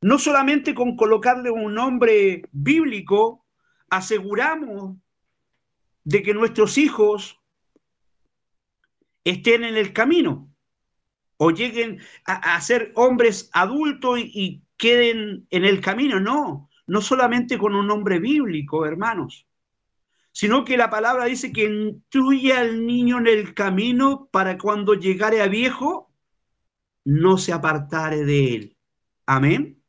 No 0.00 0.18
solamente 0.18 0.74
con 0.74 0.96
colocarle 0.96 1.50
un 1.50 1.74
nombre 1.74 2.42
bíblico, 2.52 3.46
aseguramos 3.88 4.96
de 6.04 6.22
que 6.22 6.34
nuestros 6.34 6.78
hijos 6.78 7.40
estén 9.24 9.64
en 9.64 9.76
el 9.76 9.92
camino 9.92 10.54
o 11.36 11.50
lleguen 11.50 12.00
a, 12.26 12.60
ser 12.60 12.92
hombres 12.94 13.50
adultos 13.52 14.18
y, 14.20 14.62
queden 14.76 15.46
en 15.50 15.64
el 15.64 15.80
camino, 15.80 16.18
no, 16.18 16.68
no 16.88 17.00
solamente 17.00 17.56
con 17.56 17.76
un 17.76 17.86
nombre 17.86 18.18
bíblico, 18.18 18.84
hermanos, 18.84 19.46
sino 20.32 20.64
que 20.64 20.76
la 20.76 20.90
palabra 20.90 21.26
dice 21.26 21.52
que 21.52 21.64
instruye 21.64 22.52
al 22.52 22.84
niño 22.84 23.18
en 23.18 23.28
el 23.28 23.54
camino 23.54 24.28
para 24.32 24.58
cuando 24.58 24.94
llegare 24.94 25.40
a 25.42 25.46
viejo, 25.46 26.12
no 27.04 27.38
se 27.38 27.52
apartare 27.52 28.24
de 28.24 28.54
él. 28.54 28.76
Amén. 29.26 29.83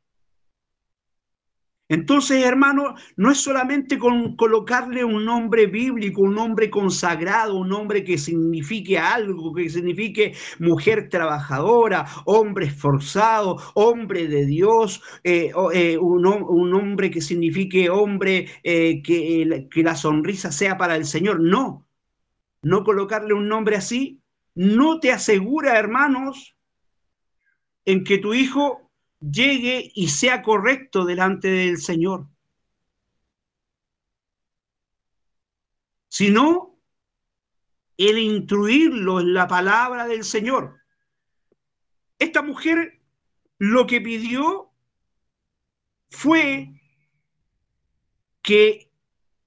Entonces, 1.87 2.43
hermano, 2.43 2.95
no 3.15 3.31
es 3.31 3.37
solamente 3.37 3.99
con 3.99 4.35
colocarle 4.35 5.03
un 5.03 5.23
nombre 5.23 5.67
bíblico, 5.67 6.21
un 6.21 6.35
nombre 6.35 6.69
consagrado, 6.69 7.57
un 7.57 7.69
nombre 7.69 8.03
que 8.03 8.17
signifique 8.17 8.97
algo, 8.97 9.53
que 9.53 9.69
signifique 9.69 10.33
mujer 10.59 11.09
trabajadora, 11.09 12.05
hombre 12.25 12.65
esforzado, 12.67 13.57
hombre 13.75 14.27
de 14.27 14.45
Dios, 14.45 15.01
eh, 15.23 15.51
eh, 15.73 15.97
un, 15.97 16.25
hombre 16.73 17.11
que 17.11 17.21
signifique 17.21 17.89
hombre 17.89 18.47
eh, 18.63 19.03
que, 19.03 19.67
que 19.69 19.83
la 19.83 19.95
sonrisa 19.95 20.51
sea 20.51 20.77
para 20.77 20.95
el 20.95 21.05
Señor. 21.05 21.39
No, 21.39 21.85
no 22.63 22.83
colocarle 22.83 23.33
un 23.33 23.47
nombre 23.47 23.75
así 23.75 24.21
no 24.55 25.01
te 25.01 25.11
asegura, 25.11 25.77
hermanos, 25.77 26.55
en 27.83 28.03
que 28.03 28.17
tu 28.17 28.33
hijo 28.33 28.84
llegue 29.31 29.91
y 29.95 30.09
sea 30.09 30.41
correcto 30.41 31.05
delante 31.05 31.49
del 31.49 31.77
Señor. 31.77 32.27
Sino 36.07 36.79
el 37.97 38.17
instruirlo 38.17 39.19
en 39.19 39.33
la 39.33 39.47
palabra 39.47 40.07
del 40.07 40.23
Señor. 40.23 40.81
Esta 42.19 42.41
mujer 42.41 43.01
lo 43.57 43.87
que 43.87 44.01
pidió 44.01 44.71
fue 46.09 46.69
que 48.41 48.91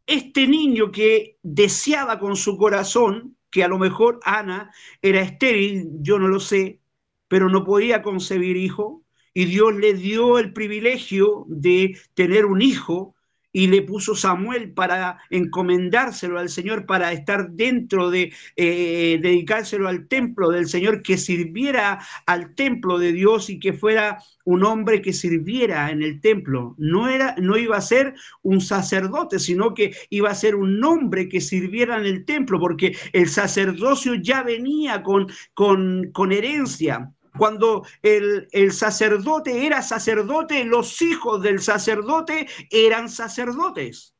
este 0.06 0.46
niño 0.46 0.90
que 0.90 1.38
deseaba 1.42 2.18
con 2.18 2.36
su 2.36 2.56
corazón, 2.56 3.36
que 3.50 3.62
a 3.62 3.68
lo 3.68 3.78
mejor 3.78 4.20
Ana 4.24 4.72
era 5.02 5.20
estéril, 5.20 5.88
yo 6.00 6.18
no 6.18 6.28
lo 6.28 6.40
sé, 6.40 6.80
pero 7.28 7.48
no 7.48 7.64
podía 7.64 8.02
concebir 8.02 8.56
hijo, 8.56 9.04
y 9.38 9.44
Dios 9.44 9.72
le 9.76 9.94
dio 9.94 10.40
el 10.40 10.52
privilegio 10.52 11.44
de 11.46 11.96
tener 12.14 12.44
un 12.44 12.60
hijo 12.60 13.14
y 13.52 13.68
le 13.68 13.82
puso 13.82 14.16
Samuel 14.16 14.72
para 14.72 15.18
encomendárselo 15.30 16.40
al 16.40 16.48
Señor, 16.48 16.86
para 16.86 17.12
estar 17.12 17.52
dentro 17.52 18.10
de, 18.10 18.32
eh, 18.56 19.20
dedicárselo 19.22 19.86
al 19.86 20.08
templo 20.08 20.50
del 20.50 20.66
Señor, 20.66 21.02
que 21.02 21.16
sirviera 21.16 22.00
al 22.26 22.56
templo 22.56 22.98
de 22.98 23.12
Dios 23.12 23.48
y 23.48 23.60
que 23.60 23.72
fuera 23.72 24.18
un 24.44 24.64
hombre 24.64 25.02
que 25.02 25.12
sirviera 25.12 25.92
en 25.92 26.02
el 26.02 26.20
templo. 26.20 26.74
No, 26.76 27.08
era, 27.08 27.36
no 27.38 27.56
iba 27.56 27.76
a 27.76 27.80
ser 27.80 28.14
un 28.42 28.60
sacerdote, 28.60 29.38
sino 29.38 29.72
que 29.72 29.92
iba 30.10 30.30
a 30.30 30.34
ser 30.34 30.56
un 30.56 30.82
hombre 30.82 31.28
que 31.28 31.40
sirviera 31.40 31.96
en 31.96 32.06
el 32.06 32.24
templo, 32.24 32.58
porque 32.58 32.96
el 33.12 33.28
sacerdocio 33.28 34.16
ya 34.16 34.42
venía 34.42 35.04
con, 35.04 35.28
con, 35.54 36.10
con 36.10 36.32
herencia 36.32 37.12
cuando 37.38 37.86
el, 38.02 38.72
sacerdote 38.72 39.64
era 39.64 39.80
sacerdote, 39.80 40.64
los 40.64 41.00
hijos 41.00 41.40
del 41.40 41.60
sacerdote 41.60 42.46
eran 42.70 43.08
sacerdotes. 43.08 44.14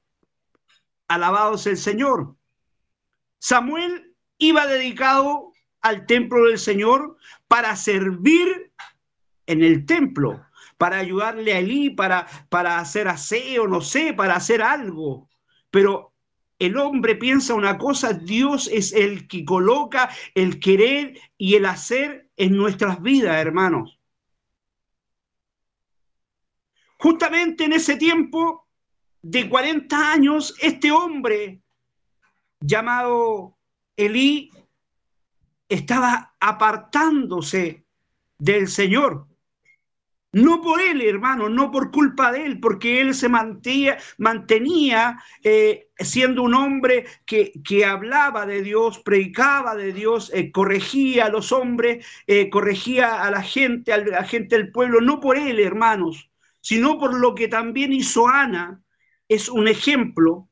Alabados 1.09 1.67
el 1.67 1.77
Señor. 1.77 2.37
Samuel 3.39 4.15
iba 4.39 4.67
dedicado 4.67 5.53
al 5.81 6.07
templo 6.07 6.47
del 6.47 6.59
Señor 6.59 7.17
para 7.47 7.77
servir 7.77 8.73
en 9.47 9.63
el 9.63 9.85
templo, 9.85 10.45
para 10.77 10.99
ayudarle 10.99 11.53
a 11.55 11.59
Elí, 11.59 11.91
para, 11.91 12.27
para 12.49 12.79
hacer 12.79 13.09
aseo, 13.09 13.67
no 13.67 13.81
sé, 13.81 14.15
para 14.15 14.37
hacer 14.37 14.63
algo. 14.63 15.29
Pero 15.71 16.15
el 16.59 16.77
hombre 16.77 17.15
piensa 17.15 17.55
una 17.55 17.79
cosa, 17.79 18.13
Dios 18.13 18.69
es 18.73 18.93
el 18.93 19.29
que 19.29 19.45
coloca 19.45 20.11
el 20.35 20.61
querer 20.61 21.19
y 21.37 21.55
el 21.55 21.67
hacer 21.67 22.28
en 22.39 22.57
nuestras 22.57 23.03
vidas, 23.03 23.37
hermanos. 23.37 24.01
Justamente 26.99 27.65
en 27.65 27.75
ese 27.75 27.97
tiempo 27.97 28.67
de 29.21 29.49
40 29.49 30.13
años, 30.13 30.55
este 30.61 30.91
hombre 30.91 31.61
llamado 32.61 33.59
Elí 33.97 34.51
estaba 35.69 36.35
apartándose 36.41 37.85
del 38.39 38.69
Señor. 38.69 39.28
No 40.33 40.61
por 40.61 40.81
él, 40.83 41.01
hermano, 41.01 41.49
no 41.49 41.71
por 41.71 41.91
culpa 41.91 42.31
de 42.33 42.45
él, 42.45 42.61
porque 42.61 43.01
él 43.01 43.15
se 43.15 43.31
mantenía, 43.31 43.97
mantenía 44.19 45.19
eh, 45.43 45.89
siendo 45.99 46.43
un 46.43 46.53
hombre 46.55 47.07
que, 47.25 47.53
que, 47.65 47.87
hablaba 47.87 48.45
de 48.45 48.63
Dios, 48.63 48.99
predicaba 48.99 49.75
de 49.75 49.95
Dios, 49.95 50.31
eh, 50.35 50.53
corregía 50.53 51.27
a 51.27 51.31
los 51.31 51.51
hombres, 51.51 52.07
eh, 52.27 52.51
corregía 52.51 53.23
a 53.23 53.31
la 53.31 53.43
gente, 53.43 53.91
a 53.91 53.99
la 53.99 54.25
gente 54.25 54.57
del 54.59 54.71
pueblo, 54.71 55.01
no 55.01 55.19
por 55.19 55.39
él, 55.39 55.61
hermanos, 55.61 56.31
sino 56.61 56.99
por 56.99 57.19
lo 57.19 57.35
que 57.35 57.49
también 57.49 57.95
hizo 57.95 58.29
Ana. 58.29 58.83
Es 59.29 59.49
un 59.49 59.67
ejemplo 59.67 60.51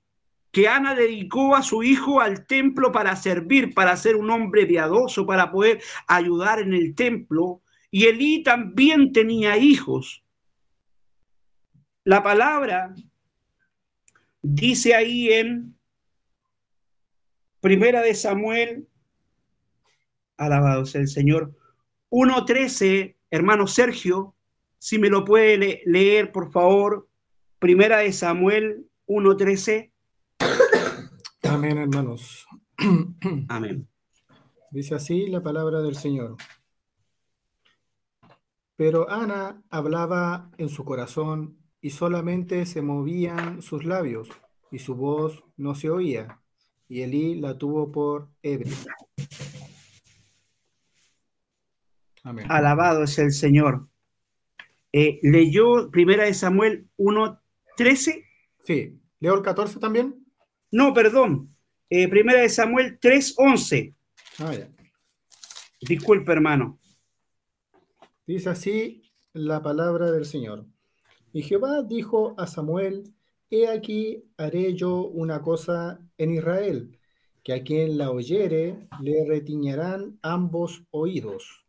que 0.53 0.69
Ana 0.69 0.95
dedicó 0.95 1.55
a 1.55 1.63
su 1.63 1.83
hijo 1.83 2.23
al 2.23 2.47
templo 2.47 2.93
para 2.93 3.15
servir, 3.15 3.75
para 3.75 3.95
ser 3.97 4.17
un 4.17 4.31
hombre 4.31 4.65
piadoso, 4.65 5.27
para 5.27 5.53
poder 5.53 5.83
ayudar 6.07 6.61
en 6.61 6.73
el 6.73 6.95
templo 6.95 7.61
y 7.97 8.09
Elí 8.09 8.43
también 8.43 9.11
tenía 9.11 9.57
hijos. 9.57 10.23
La 12.05 12.23
palabra 12.23 12.95
dice 14.43 14.95
ahí 14.95 15.33
en 15.33 15.75
Primera 17.63 18.03
de 18.03 18.15
Samuel, 18.15 18.87
alabado 20.37 20.85
sea 20.85 21.01
el 21.01 21.09
Señor, 21.09 21.57
1.13, 22.11 23.17
hermano 23.31 23.67
Sergio, 23.67 24.35
si 24.79 24.99
me 24.99 25.09
lo 25.09 25.25
puede 25.25 25.81
leer, 25.87 26.33
por 26.33 26.53
favor, 26.53 27.09
Primera 27.59 28.01
de 28.01 28.13
Samuel 28.13 28.91
1.13. 29.07 29.91
Amén, 31.45 31.79
hermanos. 31.79 32.47
Amén. 33.49 33.89
Dice 34.71 34.95
así 34.95 35.29
la 35.29 35.43
palabra 35.43 35.81
del 35.81 35.97
Señor. 35.97 36.37
Pero 38.77 39.11
Ana 39.11 39.63
hablaba 39.71 40.51
en 40.59 40.69
su 40.69 40.85
corazón 40.85 41.59
y 41.81 41.91
solamente 41.91 42.67
se 42.67 42.83
movían 42.83 43.63
sus 43.63 43.85
labios 43.85 44.29
y 44.71 44.79
su 44.79 44.95
voz 44.95 45.43
no 45.57 45.75
se 45.75 45.91
oía. 45.91 46.41
Y 46.89 47.01
Elí 47.01 47.37
la 47.37 47.57
tuvo 47.57 47.91
por 47.91 48.29
ebria. 48.43 48.77
Amén. 52.23 52.47
Alabado 52.49 53.05
es 53.05 53.19
el 53.19 53.33
Señor. 53.33 53.89
Eh, 54.93 55.19
¿Leyó 55.23 55.91
Primera 55.91 56.25
de 56.25 56.35
Samuel 56.35 56.89
1.13? 56.99 58.25
Sí. 58.65 59.01
¿Leo 59.21 59.35
el 59.35 59.43
14 59.43 59.79
también? 59.79 60.27
No, 60.71 60.93
perdón. 60.93 61.57
Eh, 61.89 62.09
primera 62.09 62.41
de 62.41 62.49
Samuel 62.49 62.99
3.11. 63.01 63.95
Ah, 64.39 64.55
ya. 64.55 64.69
Disculpe, 65.81 66.33
hermano. 66.33 66.79
Dice 68.27 68.49
así 68.49 69.03
la 69.35 69.63
palabra 69.63 70.11
del 70.11 70.25
Señor. 70.25 70.67
Y 71.33 71.43
Jehová 71.43 71.83
dijo 71.83 72.35
a 72.39 72.49
Samuel, 72.49 73.15
He 73.51 73.69
aquí 73.69 74.25
haré 74.37 74.75
yo 74.75 75.05
una 75.05 75.41
cosa 75.41 76.01
en 76.19 76.33
Israel, 76.33 76.99
que 77.45 77.53
a 77.53 77.63
quien 77.63 77.97
la 77.97 78.11
oyere 78.11 78.89
le 79.01 79.25
retiñarán 79.25 80.19
ambos 80.23 80.83
oídos. 80.91 81.65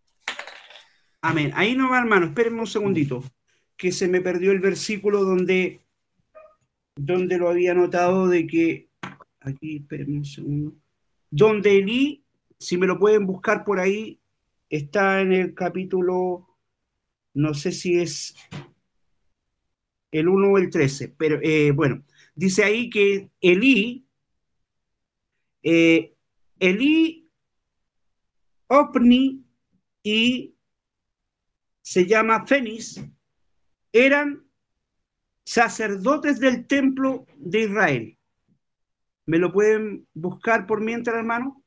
Amén. 1.22 1.52
Ahí 1.54 1.76
no 1.76 1.92
va, 1.92 2.00
hermano, 2.00 2.26
espérenme 2.26 2.62
un 2.62 2.68
segundito, 2.68 3.24
que 3.76 3.92
se 3.92 4.08
me 4.08 4.22
perdió 4.22 4.52
el 4.52 4.60
versículo 4.60 5.24
donde, 5.24 5.82
donde 6.96 7.38
lo 7.38 7.50
había 7.50 7.76
notado 7.76 8.28
de 8.28 8.48
que, 8.48 8.90
aquí, 9.42 9.78
espérenme 9.78 10.18
un 10.18 10.26
segundo, 10.26 10.76
donde 11.30 11.78
Elí, 11.78 12.24
si 12.58 12.78
me 12.78 12.88
lo 12.88 12.98
pueden 12.98 13.28
buscar 13.28 13.64
por 13.64 13.80
ahí, 13.80 14.20
está 14.70 15.22
en 15.22 15.34
el 15.34 15.54
capítulo 15.54 16.47
no 17.38 17.54
sé 17.54 17.72
si 17.72 18.00
es 18.00 18.36
el 20.12 20.28
1 20.28 20.52
o 20.52 20.58
el 20.58 20.72
13, 20.72 21.10
pero 21.10 21.40
eh, 21.44 21.72
bueno, 21.72 22.04
dice 22.34 22.64
ahí 22.64 22.90
que 22.90 23.30
Elí, 23.40 24.08
eh, 25.62 26.16
Elí, 26.60 27.30
Opni 28.66 29.46
y 30.02 30.56
se 31.84 32.08
llama 32.08 32.48
Fénix, 32.48 33.04
eran 33.94 34.44
sacerdotes 35.44 36.40
del 36.40 36.66
templo 36.66 37.28
de 37.38 37.62
Israel. 37.62 38.18
¿Me 39.28 39.38
lo 39.38 39.54
pueden 39.54 40.08
buscar 40.16 40.66
por 40.66 40.82
mientras, 40.82 41.16
hermano? 41.16 41.64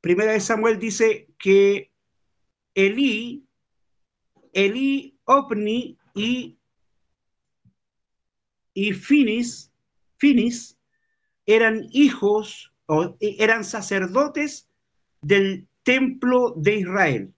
Primera 0.00 0.32
de 0.32 0.40
Samuel 0.40 0.80
dice 0.80 1.28
que 1.38 1.92
Elí 2.74 3.45
Eli, 4.56 5.14
Opni 5.24 5.98
y, 6.14 6.56
Finis, 8.94 9.70
Finis 10.16 10.78
eran 11.44 11.86
hijos 11.90 12.72
o 12.86 13.18
eran 13.20 13.64
sacerdotes 13.64 14.70
del 15.20 15.68
templo 15.82 16.54
de 16.56 16.76
Israel. 16.76 17.34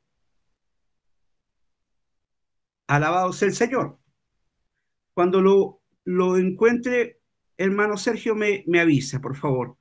Alabado 2.86 3.32
sea 3.32 3.48
el 3.48 3.54
Señor. 3.54 3.98
Cuando 5.12 5.40
lo, 5.40 5.82
lo 6.04 6.38
encuentre, 6.38 7.18
hermano 7.56 7.96
Sergio, 7.96 8.36
me, 8.36 8.62
me 8.68 8.78
avisa, 8.78 9.20
por 9.20 9.36
favor. 9.36 9.76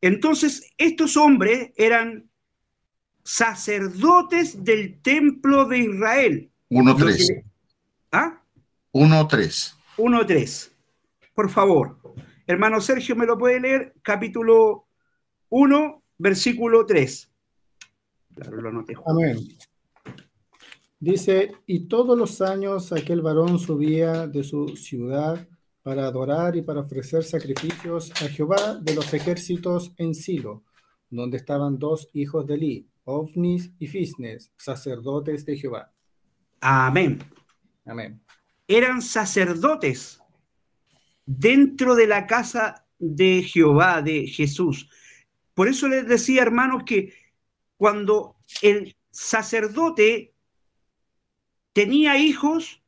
Entonces, 0.00 0.72
estos 0.78 1.16
hombres 1.16 1.72
eran 1.74 2.30
sacerdotes 3.24 4.62
del 4.62 5.02
templo 5.02 5.64
de 5.64 5.78
Israel. 5.78 6.52
1.3. 6.70 7.44
¿Ah? 8.12 8.42
1.3. 8.92 9.74
1.3. 9.96 10.70
Por 11.34 11.50
favor. 11.50 11.98
Hermano 12.46 12.80
Sergio, 12.80 13.16
¿me 13.16 13.26
lo 13.26 13.38
puede 13.38 13.60
leer? 13.60 13.94
Capítulo 14.02 14.86
1, 15.50 16.02
versículo 16.18 16.84
3. 16.86 17.30
Claro, 18.34 18.60
lo 18.60 18.68
anoté. 18.68 18.94
Amén. 19.06 19.38
Dice, 21.00 21.52
y 21.66 21.86
todos 21.86 22.18
los 22.18 22.40
años 22.40 22.92
aquel 22.92 23.22
varón 23.22 23.58
subía 23.58 24.26
de 24.26 24.42
su 24.42 24.76
ciudad 24.76 25.46
para 25.82 26.06
adorar 26.06 26.56
y 26.56 26.62
para 26.62 26.80
ofrecer 26.80 27.22
sacrificios 27.22 28.10
a 28.20 28.28
Jehová 28.28 28.78
de 28.82 28.94
los 28.94 29.14
ejércitos 29.14 29.92
en 29.96 30.14
Silo, 30.14 30.64
donde 31.08 31.36
estaban 31.36 31.78
dos 31.78 32.10
hijos 32.12 32.46
de 32.46 32.54
Eli, 32.54 32.90
Ofnis 33.04 33.72
y 33.78 33.86
Fisnes, 33.86 34.52
sacerdotes 34.56 35.46
de 35.46 35.56
Jehová. 35.56 35.92
Amén. 36.60 37.22
Amén. 37.86 38.20
Eran 38.66 39.02
sacerdotes 39.02 40.20
dentro 41.24 41.94
de 41.94 42.06
la 42.06 42.26
casa 42.26 42.86
de 42.98 43.42
Jehová, 43.42 44.02
de 44.02 44.26
Jesús. 44.26 44.88
Por 45.54 45.68
eso 45.68 45.88
les 45.88 46.06
decía, 46.06 46.42
hermanos, 46.42 46.82
que 46.84 47.14
cuando 47.76 48.36
el 48.62 48.96
sacerdote 49.10 50.34
tenía 51.72 52.18
hijos, 52.18 52.82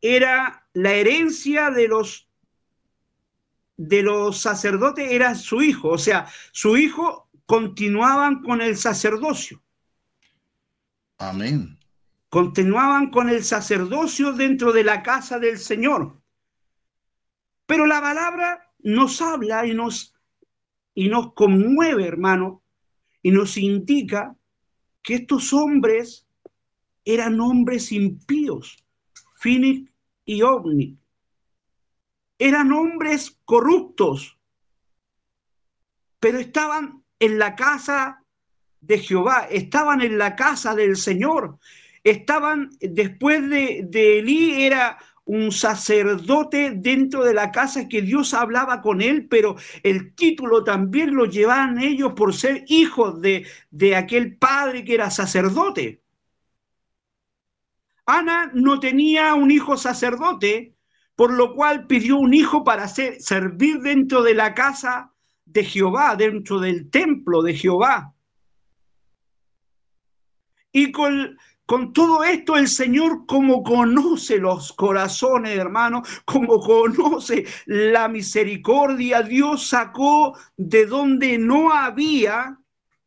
era 0.00 0.66
la 0.72 0.92
herencia 0.94 1.70
de 1.70 1.88
los 1.88 2.28
de 3.76 4.02
los 4.02 4.40
sacerdotes 4.40 5.10
era 5.10 5.34
su 5.34 5.62
hijo, 5.62 5.88
o 5.88 5.98
sea, 5.98 6.28
su 6.52 6.76
hijo 6.76 7.28
continuaban 7.46 8.42
con 8.42 8.60
el 8.60 8.76
sacerdocio. 8.76 9.62
Amén. 11.18 11.78
Continuaban 12.32 13.10
con 13.10 13.28
el 13.28 13.44
sacerdocio 13.44 14.32
dentro 14.32 14.72
de 14.72 14.84
la 14.84 15.02
casa 15.02 15.38
del 15.38 15.58
Señor. 15.58 16.18
Pero 17.66 17.84
la 17.84 18.00
palabra 18.00 18.72
nos 18.78 19.20
habla 19.20 19.66
y 19.66 19.74
nos, 19.74 20.14
y 20.94 21.10
nos 21.10 21.34
conmueve, 21.34 22.06
hermano, 22.06 22.62
y 23.20 23.32
nos 23.32 23.58
indica 23.58 24.34
que 25.02 25.16
estos 25.16 25.52
hombres 25.52 26.26
eran 27.04 27.38
hombres 27.38 27.92
impíos, 27.92 28.82
Finic 29.34 29.92
y 30.24 30.40
Ovni. 30.40 30.98
Eran 32.38 32.72
hombres 32.72 33.42
corruptos, 33.44 34.38
pero 36.18 36.38
estaban 36.38 37.04
en 37.18 37.38
la 37.38 37.54
casa 37.56 38.24
de 38.80 39.00
Jehová, 39.00 39.48
estaban 39.50 40.00
en 40.00 40.16
la 40.16 40.34
casa 40.34 40.74
del 40.74 40.96
Señor, 40.96 41.58
estaban 42.04 42.70
después 42.80 43.48
de, 43.48 43.86
de 43.88 44.18
Elí, 44.18 44.62
era 44.62 44.98
un 45.24 45.52
sacerdote 45.52 46.72
dentro 46.74 47.24
de 47.24 47.34
la 47.34 47.52
casa 47.52 47.88
que 47.88 48.02
Dios 48.02 48.34
hablaba 48.34 48.80
con 48.80 49.00
él, 49.00 49.28
pero 49.28 49.56
el 49.82 50.14
título 50.14 50.64
también 50.64 51.14
lo 51.14 51.26
llevaban 51.26 51.80
ellos 51.80 52.12
por 52.14 52.34
ser 52.34 52.64
hijos 52.66 53.20
de, 53.20 53.46
de 53.70 53.96
aquel 53.96 54.36
padre 54.36 54.84
que 54.84 54.94
era 54.94 55.10
sacerdote. 55.10 56.02
Ana 58.04 58.50
no 58.52 58.80
tenía 58.80 59.34
un 59.34 59.50
hijo 59.50 59.76
sacerdote, 59.76 60.74
por 61.14 61.32
lo 61.32 61.54
cual 61.54 61.86
pidió 61.86 62.16
un 62.16 62.34
hijo 62.34 62.64
para 62.64 62.88
servir 62.88 63.78
dentro 63.78 64.22
de 64.22 64.34
la 64.34 64.54
casa 64.54 65.12
de 65.44 65.64
Jehová, 65.64 66.16
dentro 66.16 66.58
del 66.58 66.90
templo 66.90 67.42
de 67.42 67.54
Jehová. 67.54 68.12
Y 70.72 70.90
con, 70.90 71.38
con 71.66 71.92
todo 71.92 72.24
esto 72.24 72.56
el 72.56 72.68
Señor 72.68 73.24
como 73.26 73.62
conoce 73.62 74.38
los 74.38 74.72
corazones, 74.72 75.56
hermano, 75.56 76.02
como 76.24 76.60
conoce 76.60 77.44
la 77.66 78.08
misericordia, 78.08 79.22
Dios 79.22 79.68
sacó 79.68 80.36
de 80.56 80.86
donde 80.86 81.38
no 81.38 81.72
había, 81.72 82.58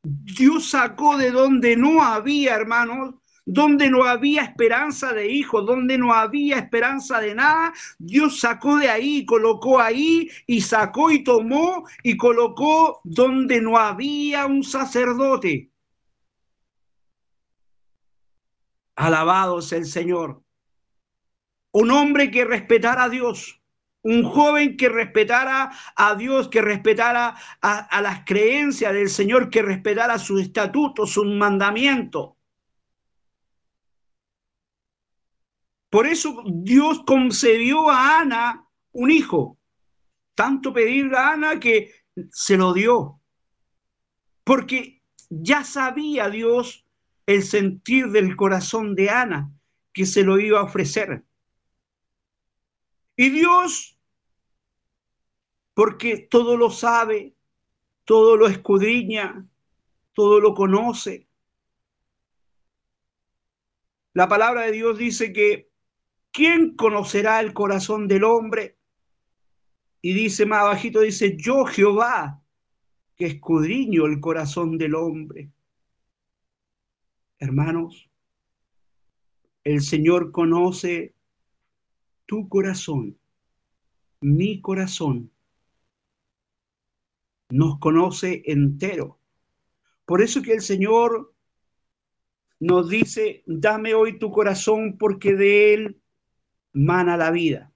Dios 0.01 0.69
sacó 0.69 1.17
de 1.17 1.31
donde 1.31 1.75
no 1.75 2.01
había, 2.01 2.55
hermanos, 2.55 3.15
donde 3.45 3.89
no 3.89 4.03
había 4.03 4.41
esperanza 4.41 5.13
de 5.13 5.31
hijo, 5.31 5.61
donde 5.61 5.97
no 5.97 6.13
había 6.13 6.57
esperanza 6.57 7.19
de 7.19 7.35
nada, 7.35 7.73
Dios 7.99 8.39
sacó 8.39 8.77
de 8.77 8.89
ahí, 8.89 9.25
colocó 9.25 9.79
ahí 9.79 10.29
y 10.47 10.61
sacó 10.61 11.11
y 11.11 11.23
tomó 11.23 11.85
y 12.01 12.17
colocó 12.17 13.01
donde 13.03 13.61
no 13.61 13.77
había 13.77 14.47
un 14.47 14.63
sacerdote. 14.63 15.69
Alabado 18.95 19.60
el 19.60 19.86
Señor. 19.86 20.41
Un 21.71 21.91
hombre 21.91 22.31
que 22.31 22.45
respetara 22.45 23.03
a 23.03 23.10
Dios, 23.10 23.62
un 24.01 24.23
joven 24.23 24.77
que 24.77 24.88
respetara 24.88 25.71
a 25.95 26.15
Dios, 26.15 26.47
que 26.47 26.62
respetara 26.62 27.36
a, 27.62 28.01
las 28.01 28.23
creencias 28.23 28.93
del 28.93 29.10
Señor, 29.10 29.49
que 29.49 29.62
respetara 29.62 30.17
sus 30.19 30.41
estatutos, 30.41 31.12
sus 31.12 31.25
mandamientos. 31.25 32.34
Por 35.89 36.08
eso 36.08 36.43
Dios 36.45 37.03
concedió 37.05 37.89
a 37.89 38.19
Ana 38.19 38.67
un 38.91 39.12
hijo. 39.12 39.58
Tanto 40.36 40.73
pedirle 40.73 41.17
a 41.17 41.31
Ana 41.31 41.60
que 41.60 41.91
se 42.31 42.58
lo 42.58 42.73
dio. 42.73 43.21
Porque 44.43 45.01
ya 45.29 45.63
sabía 45.63 46.29
Dios 46.29 46.85
el 47.25 47.43
sentir 47.43 48.11
del 48.11 48.35
corazón 48.35 48.95
de 48.95 49.09
Ana 49.09 49.51
que 49.93 50.05
se 50.05 50.23
lo 50.23 50.39
iba 50.39 50.59
a 50.59 50.63
ofrecer. 50.63 51.23
Y 53.15 53.29
Dios, 53.29 53.97
porque 55.73 56.17
todo 56.17 56.57
lo 56.57 56.69
sabe, 56.69 57.35
todo 58.03 58.35
lo 58.35 58.47
escudriña, 58.47 59.47
todo 60.13 60.39
lo 60.39 60.53
conoce. 60.53 61.27
La 64.13 64.27
palabra 64.27 64.63
de 64.63 64.73
Dios 64.73 64.97
dice 64.97 65.33
que 65.33 65.69
¿quién 66.31 66.75
conocerá 66.75 67.39
el 67.39 67.53
corazón 67.53 68.07
del 68.07 68.25
hombre? 68.25 68.77
Y 70.01 70.13
dice 70.13 70.45
más 70.45 70.59
abajito, 70.59 70.99
dice, 70.99 71.35
yo 71.38 71.65
Jehová, 71.65 72.43
que 73.15 73.25
escudriño 73.25 74.05
el 74.05 74.19
corazón 74.19 74.77
del 74.77 74.93
hombre 74.95 75.51
Hermanos, 77.39 78.10
el 79.63 79.82
Señor 79.82 80.32
conoce 80.32 81.15
tu 82.26 82.48
corazón, 82.48 83.17
mi 84.21 84.62
corazón. 84.62 85.32
Nos 87.50 87.80
conoce 87.80 88.43
entero. 88.45 89.19
Por 90.06 90.21
eso 90.21 90.41
que 90.41 90.54
el 90.54 90.62
Señor 90.62 91.34
nos 92.60 92.89
dice, 92.89 93.43
dame 93.45 93.93
hoy 93.93 94.17
tu 94.17 94.32
corazón 94.32 94.98
porque 94.98 95.36
de 95.36 95.74
él 95.74 96.02
mana 96.74 97.17
la 97.17 97.32
vida. 97.32 97.71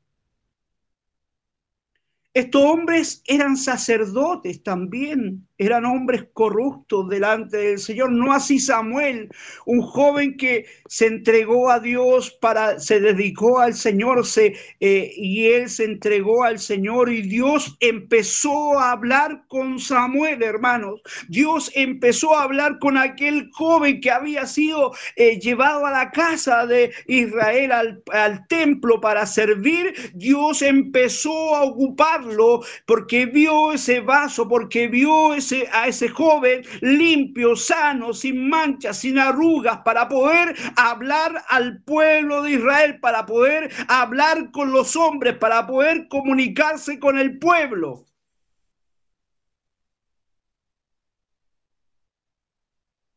Estos 2.34 2.62
hombres 2.62 3.24
eran 3.26 3.58
sacerdotes 3.58 4.63
también, 4.63 5.48
eran 5.60 5.86
hombres 5.86 6.26
corruptos 6.34 7.10
delante 7.10 7.58
del 7.58 7.80
Señor, 7.80 8.12
no 8.12 8.32
así 8.32 8.60
Samuel, 8.60 9.30
un 9.65 9.82
joven 9.82 10.38
que 10.38 10.65
se 10.88 11.06
entregó 11.06 11.69
a 11.69 11.82
Dios 11.82 12.32
para, 12.39 12.80
se 12.80 13.02
dedicó 13.02 13.60
al 13.60 13.74
Señor 13.74 14.26
se, 14.26 14.56
eh, 14.80 15.12
y 15.17 15.48
él 15.48 15.69
se 15.69 15.84
entregó 15.84 16.45
al 16.45 16.60
Señor 16.60 17.12
y 17.12 17.24
Dios 17.24 17.76
empezó 17.82 18.80
a 18.80 18.91
hablar 18.91 19.43
con 19.50 19.80
Samuel, 19.80 20.41
hermanos. 20.43 21.02
Dios 21.28 21.69
empezó 21.76 22.36
a 22.38 22.43
hablar 22.43 22.80
con 22.80 22.98
aquel 22.98 23.50
joven 23.52 24.00
que 24.00 24.12
había 24.12 24.45
sido 24.45 24.93
eh, 25.17 25.39
llevado 25.39 25.86
a 25.86 25.91
la 25.91 26.12
casa 26.12 26.65
de 26.65 26.93
Israel, 27.08 27.74
al, 27.74 28.04
al 28.13 28.48
templo 28.48 29.02
para 29.02 29.26
servir. 29.26 29.93
Dios 30.13 30.62
empezó 30.62 31.56
a 31.56 31.63
ocuparlo 31.63 32.62
porque 32.86 33.26
vio 33.26 33.74
ese 33.74 34.00
vaso, 34.00 34.48
porque 34.48 34.88
vio 34.88 35.34
ese 35.34 35.48
a 35.71 35.88
ese 35.88 36.09
joven 36.09 36.63
limpio, 36.81 37.55
sano, 37.55 38.13
sin 38.13 38.49
manchas, 38.49 38.99
sin 38.99 39.17
arrugas, 39.17 39.79
para 39.83 40.07
poder 40.07 40.55
hablar 40.75 41.43
al 41.49 41.81
pueblo 41.83 42.43
de 42.43 42.51
Israel, 42.51 42.99
para 42.99 43.25
poder 43.25 43.71
hablar 43.88 44.51
con 44.51 44.71
los 44.71 44.95
hombres, 44.95 45.38
para 45.38 45.65
poder 45.67 46.07
comunicarse 46.07 46.99
con 46.99 47.17
el 47.17 47.39
pueblo. 47.39 48.05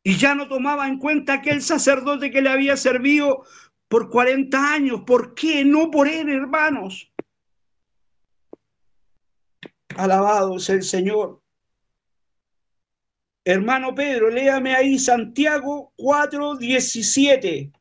Y 0.04 0.16
ya 0.16 0.34
no 0.34 0.48
tomaba 0.48 0.88
en 0.88 0.98
cuenta 0.98 1.34
aquel 1.34 1.62
sacerdote 1.62 2.30
que 2.30 2.42
le 2.42 2.50
había 2.50 2.76
servido 2.76 3.44
por 3.88 4.10
40 4.10 4.72
años. 4.72 5.02
¿Por 5.06 5.34
qué? 5.34 5.64
No 5.64 5.90
por 5.90 6.08
él, 6.08 6.28
hermanos. 6.28 7.12
Alabado 9.96 10.56
es 10.56 10.68
el 10.70 10.82
Señor. 10.82 11.41
Hermano 13.44 13.94
Pedro, 13.94 14.30
léame 14.30 14.74
ahí 14.74 14.98
Santiago 14.98 15.92
4:17. 15.96 17.72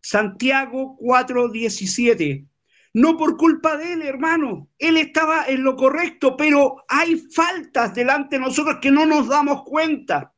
Santiago 0.00 0.96
4:17. 0.98 2.46
No 2.94 3.16
por 3.16 3.36
culpa 3.36 3.76
de 3.76 3.92
él, 3.92 4.02
hermano. 4.02 4.68
Él 4.78 4.96
estaba 4.96 5.46
en 5.46 5.62
lo 5.62 5.76
correcto, 5.76 6.36
pero 6.36 6.84
hay 6.88 7.16
faltas 7.16 7.94
delante 7.94 8.36
de 8.36 8.42
nosotros 8.42 8.78
que 8.80 8.90
no 8.90 9.06
nos 9.06 9.28
damos 9.28 9.62
cuenta. 9.62 10.34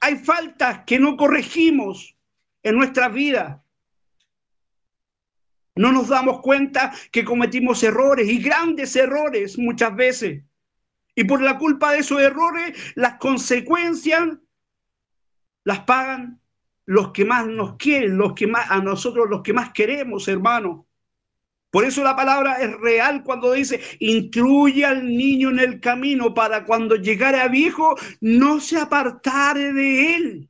Hay 0.00 0.16
faltas 0.16 0.84
que 0.84 0.98
no 0.98 1.16
corregimos 1.16 2.16
en 2.62 2.74
nuestras 2.74 3.12
vidas. 3.12 3.60
No 5.76 5.92
nos 5.92 6.08
damos 6.08 6.40
cuenta 6.40 6.92
que 7.12 7.24
cometimos 7.24 7.82
errores 7.82 8.28
y 8.28 8.38
grandes 8.38 8.96
errores 8.96 9.58
muchas 9.58 9.94
veces. 9.94 10.42
Y 11.14 11.24
por 11.24 11.40
la 11.40 11.58
culpa 11.58 11.92
de 11.92 11.98
esos 11.98 12.20
errores, 12.20 12.76
las 12.96 13.18
consecuencias 13.18 14.28
las 15.64 15.80
pagan 15.80 16.40
los 16.86 17.12
que 17.12 17.24
más 17.24 17.46
nos 17.46 17.76
quieren, 17.76 18.18
los 18.18 18.34
que 18.34 18.46
más 18.46 18.70
a 18.70 18.78
nosotros 18.78 19.28
los 19.28 19.42
que 19.42 19.52
más 19.52 19.72
queremos, 19.72 20.28
hermano. 20.28 20.86
Por 21.70 21.84
eso 21.84 22.04
la 22.04 22.14
palabra 22.14 22.54
es 22.62 22.72
real 22.78 23.24
cuando 23.24 23.52
dice, 23.52 23.80
instruye 23.98 24.84
al 24.84 25.04
niño 25.06 25.50
en 25.50 25.58
el 25.58 25.80
camino 25.80 26.32
para 26.32 26.64
cuando 26.64 26.94
llegare 26.94 27.40
a 27.40 27.48
viejo 27.48 27.96
no 28.20 28.60
se 28.60 28.78
apartare 28.78 29.72
de 29.72 30.14
él. 30.14 30.48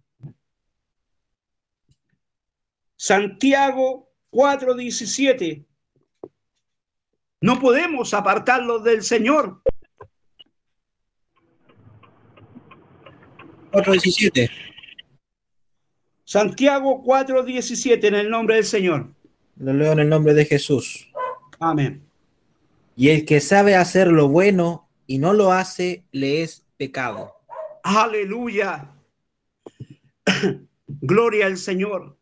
Santiago 2.97 4.11
4:17. 4.31 5.65
No 7.41 7.61
podemos 7.61 8.13
apartarlos 8.13 8.85
del 8.85 9.03
Señor. 9.03 9.63
4.17. 13.75 14.51
Santiago 16.25 17.03
4:17 17.03 18.07
en 18.07 18.15
el 18.15 18.31
nombre 18.31 18.57
del 18.57 18.65
Señor. 18.65 19.13
Lo 19.57 19.73
leo 19.73 19.93
en 19.93 19.99
el 19.99 20.09
nombre 20.09 20.33
de 20.33 20.45
Jesús. 20.45 21.09
Amén. 21.59 22.03
Y 22.97 23.09
el 23.09 23.25
que 23.25 23.41
sabe 23.41 23.75
hacer 23.75 24.07
lo 24.07 24.29
bueno 24.29 24.89
y 25.09 25.19
no 25.19 25.33
lo 25.33 25.53
hace, 25.53 26.05
le 26.13 26.43
es 26.43 26.65
pecado. 26.77 27.35
Aleluya. 27.83 28.95
Gloria 30.87 31.47
al 31.47 31.57
Señor. 31.57 32.17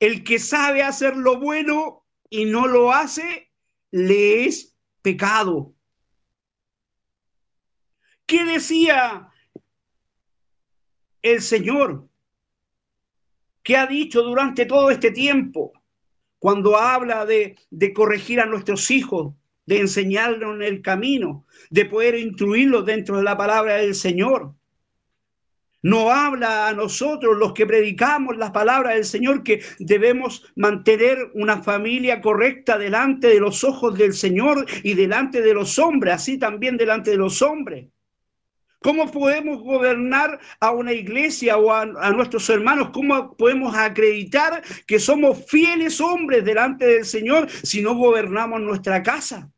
El 0.00 0.24
que 0.24 0.38
sabe 0.38 0.82
hacer 0.82 1.16
lo 1.16 1.38
bueno 1.38 2.06
y 2.30 2.46
no 2.46 2.66
lo 2.66 2.92
hace, 2.92 3.50
le 3.90 4.46
es 4.46 4.74
pecado. 5.02 5.74
¿Qué 8.26 8.44
decía 8.44 9.30
el 11.30 11.42
Señor? 11.42 12.08
¿Qué 13.62 13.76
ha 13.76 13.86
dicho 13.86 14.22
durante 14.22 14.64
todo 14.64 14.90
este 14.90 15.10
tiempo? 15.10 15.72
Cuando 16.38 16.76
habla 16.76 17.26
de, 17.26 17.56
corregir 17.94 18.40
a 18.40 18.46
nuestros 18.46 18.90
hijos, 18.90 19.34
de 19.66 19.80
enseñarlos 19.80 20.54
en 20.54 20.62
el 20.62 20.82
camino, 20.82 21.44
de 21.70 21.86
poder 21.86 22.16
instruirlos 22.16 22.86
dentro 22.86 23.16
de 23.16 23.24
la 23.24 23.36
palabra 23.36 23.76
del 23.76 23.96
Señor. 23.96 24.54
No 25.82 26.10
habla 26.12 26.68
a 26.68 26.74
nosotros, 26.74 27.36
los 27.36 27.52
que 27.52 27.66
predicamos 27.66 28.36
la 28.36 28.52
palabra 28.52 28.94
del 28.94 29.04
Señor, 29.04 29.42
que 29.42 29.62
debemos 29.78 30.44
mantener 30.54 31.30
una 31.34 31.62
familia 31.62 32.20
correcta 32.20 32.78
delante 32.78 33.28
de 33.28 33.40
los 33.40 33.64
ojos 33.64 33.98
del 33.98 34.12
Señor 34.12 34.66
y 34.84 34.94
delante 34.94 35.42
de 35.42 35.54
los 35.54 35.78
hombres, 35.78 36.14
así 36.14 36.38
también 36.38 36.76
delante 36.76 37.10
de 37.10 37.16
los 37.16 37.42
hombres. 37.42 37.88
¿Cómo 38.80 39.10
podemos 39.10 39.62
gobernar 39.62 40.38
a 40.60 40.70
una 40.70 40.92
iglesia 40.92 41.56
o 41.56 41.72
a, 41.72 41.86
nuestros 42.12 42.48
hermanos? 42.50 42.90
¿Cómo 42.92 43.36
podemos 43.36 43.74
acreditar 43.74 44.62
que 44.86 44.98
somos 44.98 45.44
fieles 45.46 46.00
hombres 46.00 46.44
delante 46.44 46.86
del 46.86 47.04
Señor 47.04 47.50
si 47.50 47.82
no 47.82 47.94
gobernamos 47.94 48.60
nuestra 48.60 49.02
casa? 49.02 49.50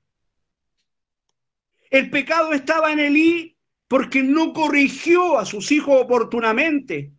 El 1.91 2.11
pecado 2.11 2.53
estaba 2.53 2.93
en 2.93 3.01
Elí 3.01 3.57
porque 3.89 4.23
no 4.23 4.53
corrigió 4.53 5.39
a 5.39 5.47
sus 5.47 5.73
hijos 5.73 6.01
oportunamente, 6.01 7.13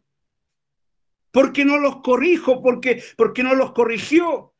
porque 1.31 1.65
no 1.65 1.77
los 1.77 2.01
corrijo, 2.01 2.61
porque, 2.61 3.03
porque 3.17 3.43
no 3.43 3.55
los 3.55 3.71
corrigió. 3.73 4.53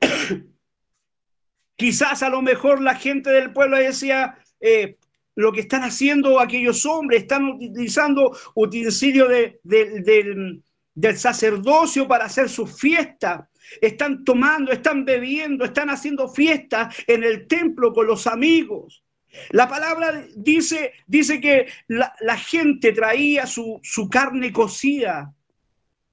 Quizás 1.76 2.22
a 2.22 2.28
lo 2.28 2.42
mejor 2.42 2.82
la 2.82 2.94
gente 2.94 3.30
del 3.30 3.52
pueblo 3.52 3.76
decía, 3.76 4.38
eh, 4.60 4.98
lo 5.36 5.52
que 5.52 5.60
están 5.60 5.82
haciendo 5.82 6.40
aquellos 6.40 6.84
hombres, 6.86 7.22
están 7.22 7.44
utilizando 7.44 8.36
utensilios 8.54 9.28
de, 9.28 9.60
de, 9.62 10.62
del, 10.94 11.16
sacerdocio 11.16 12.06
para 12.06 12.26
hacer 12.26 12.48
sus 12.48 12.78
fiestas. 12.78 13.48
Están 13.80 14.24
tomando, 14.24 14.72
están 14.72 15.04
bebiendo, 15.04 15.64
están 15.64 15.88
haciendo 15.90 16.28
fiestas 16.28 16.94
en 17.06 17.24
el 17.24 17.46
templo 17.46 17.92
con 17.92 18.06
los 18.06 18.26
amigos. 18.26 19.02
La 19.50 19.68
palabra 19.68 20.26
dice, 20.36 20.92
dice 21.06 21.40
que 21.40 21.68
la, 21.86 22.36
gente 22.36 22.92
traía 22.92 23.46
su, 23.46 23.78
su, 23.82 24.08
carne 24.08 24.52
cocida 24.52 25.32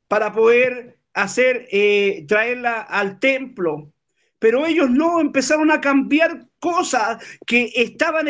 para 0.07 0.31
poder 0.31 0.99
hacer, 1.13 1.67
eh, 1.71 2.25
traerla 2.27 2.81
al 2.81 3.19
templo. 3.19 3.91
Pero 4.39 4.67
ellos 4.67 4.89
no 4.91 5.19
empezaron 5.19 5.71
a 5.71 5.81
cambiar 5.81 6.47
cosas 6.59 7.23
que 7.45 7.71
estaban 7.73 8.27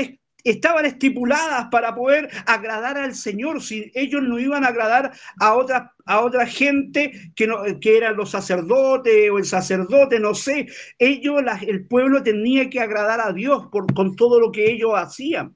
estaban 0.49 0.85
estipuladas 0.85 1.67
para 1.69 1.95
poder 1.95 2.29
agradar 2.45 2.97
al 2.97 3.15
Señor, 3.15 3.61
si 3.61 3.91
ellos 3.93 4.21
no 4.23 4.39
iban 4.39 4.63
a 4.63 4.69
agradar 4.69 5.11
a 5.39 5.53
otra, 5.53 5.93
a 6.05 6.21
otra 6.21 6.45
gente 6.45 7.31
que, 7.35 7.47
no, 7.47 7.57
que 7.79 7.97
eran 7.97 8.15
los 8.15 8.31
sacerdotes 8.31 9.29
o 9.31 9.37
el 9.37 9.45
sacerdote, 9.45 10.19
no 10.19 10.33
sé, 10.33 10.67
ellos, 10.99 11.41
el 11.61 11.87
pueblo 11.87 12.23
tenía 12.23 12.69
que 12.69 12.79
agradar 12.79 13.19
a 13.19 13.33
Dios 13.33 13.67
por, 13.71 13.93
con 13.93 14.15
todo 14.15 14.39
lo 14.39 14.51
que 14.51 14.71
ellos 14.71 14.91
hacían. 14.95 15.55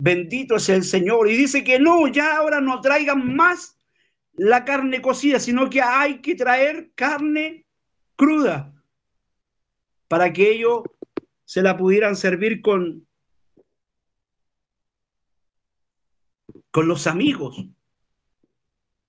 Bendito 0.00 0.56
es 0.56 0.68
el 0.68 0.84
Señor. 0.84 1.28
Y 1.28 1.36
dice 1.36 1.64
que 1.64 1.80
no, 1.80 2.06
ya 2.06 2.36
ahora 2.36 2.60
no 2.60 2.80
traigan 2.80 3.34
más 3.34 3.76
la 4.34 4.64
carne 4.64 5.02
cocida, 5.02 5.40
sino 5.40 5.68
que 5.68 5.82
hay 5.82 6.20
que 6.20 6.36
traer 6.36 6.92
carne 6.94 7.66
cruda 8.14 8.72
para 10.06 10.32
que 10.32 10.50
ellos 10.50 10.82
se 11.48 11.62
la 11.62 11.78
pudieran 11.78 12.14
servir 12.14 12.60
con, 12.60 13.08
con 16.70 16.86
los 16.86 17.06
amigos, 17.06 17.64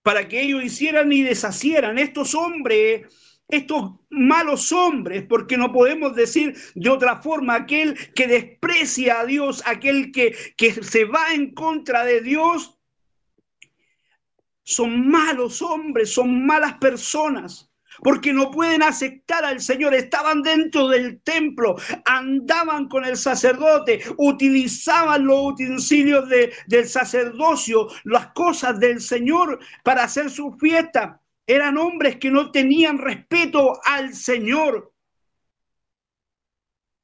para 0.03 0.29
que 0.29 0.43
ellos 0.43 0.63
hicieran 0.63 1.11
y 1.11 1.21
deshacieran. 1.21 1.97
Estos 1.97 2.33
hombres, 2.35 3.41
estos 3.49 3.95
malos 4.09 4.71
hombres, 4.71 5.25
porque 5.27 5.57
no 5.57 5.73
podemos 5.73 6.15
decir 6.15 6.55
de 6.75 6.89
otra 6.89 7.21
forma, 7.21 7.55
aquel 7.55 7.97
que 8.15 8.27
desprecia 8.27 9.19
a 9.19 9.25
Dios, 9.25 9.61
aquel 9.65 10.13
que, 10.13 10.33
que 10.55 10.81
se 10.81 11.03
va 11.03 11.33
en 11.33 11.53
contra 11.53 12.05
de 12.05 12.21
Dios, 12.21 12.79
son 14.63 15.09
malos 15.09 15.61
hombres, 15.61 16.13
son 16.13 16.45
malas 16.45 16.75
personas 16.75 17.68
porque 18.01 18.33
no 18.33 18.51
pueden 18.51 18.83
aceptar 18.83 19.45
al 19.45 19.59
Señor. 19.59 19.93
Estaban 19.93 20.41
dentro 20.41 20.87
del 20.87 21.21
templo, 21.21 21.75
andaban 22.05 22.87
con 22.87 23.05
el 23.05 23.17
sacerdote, 23.17 24.01
utilizaban 24.17 25.25
los 25.25 25.53
utensilios 25.53 26.27
de, 26.29 26.53
del 26.67 26.87
sacerdocio, 26.87 27.87
las 28.03 28.27
cosas 28.33 28.79
del 28.79 29.01
Señor 29.01 29.59
para 29.83 30.03
hacer 30.03 30.29
su 30.29 30.51
fiesta. 30.53 31.21
Eran 31.47 31.77
hombres 31.77 32.17
que 32.17 32.29
no 32.29 32.51
tenían 32.51 32.99
respeto 32.99 33.79
al 33.83 34.13
Señor. 34.13 34.93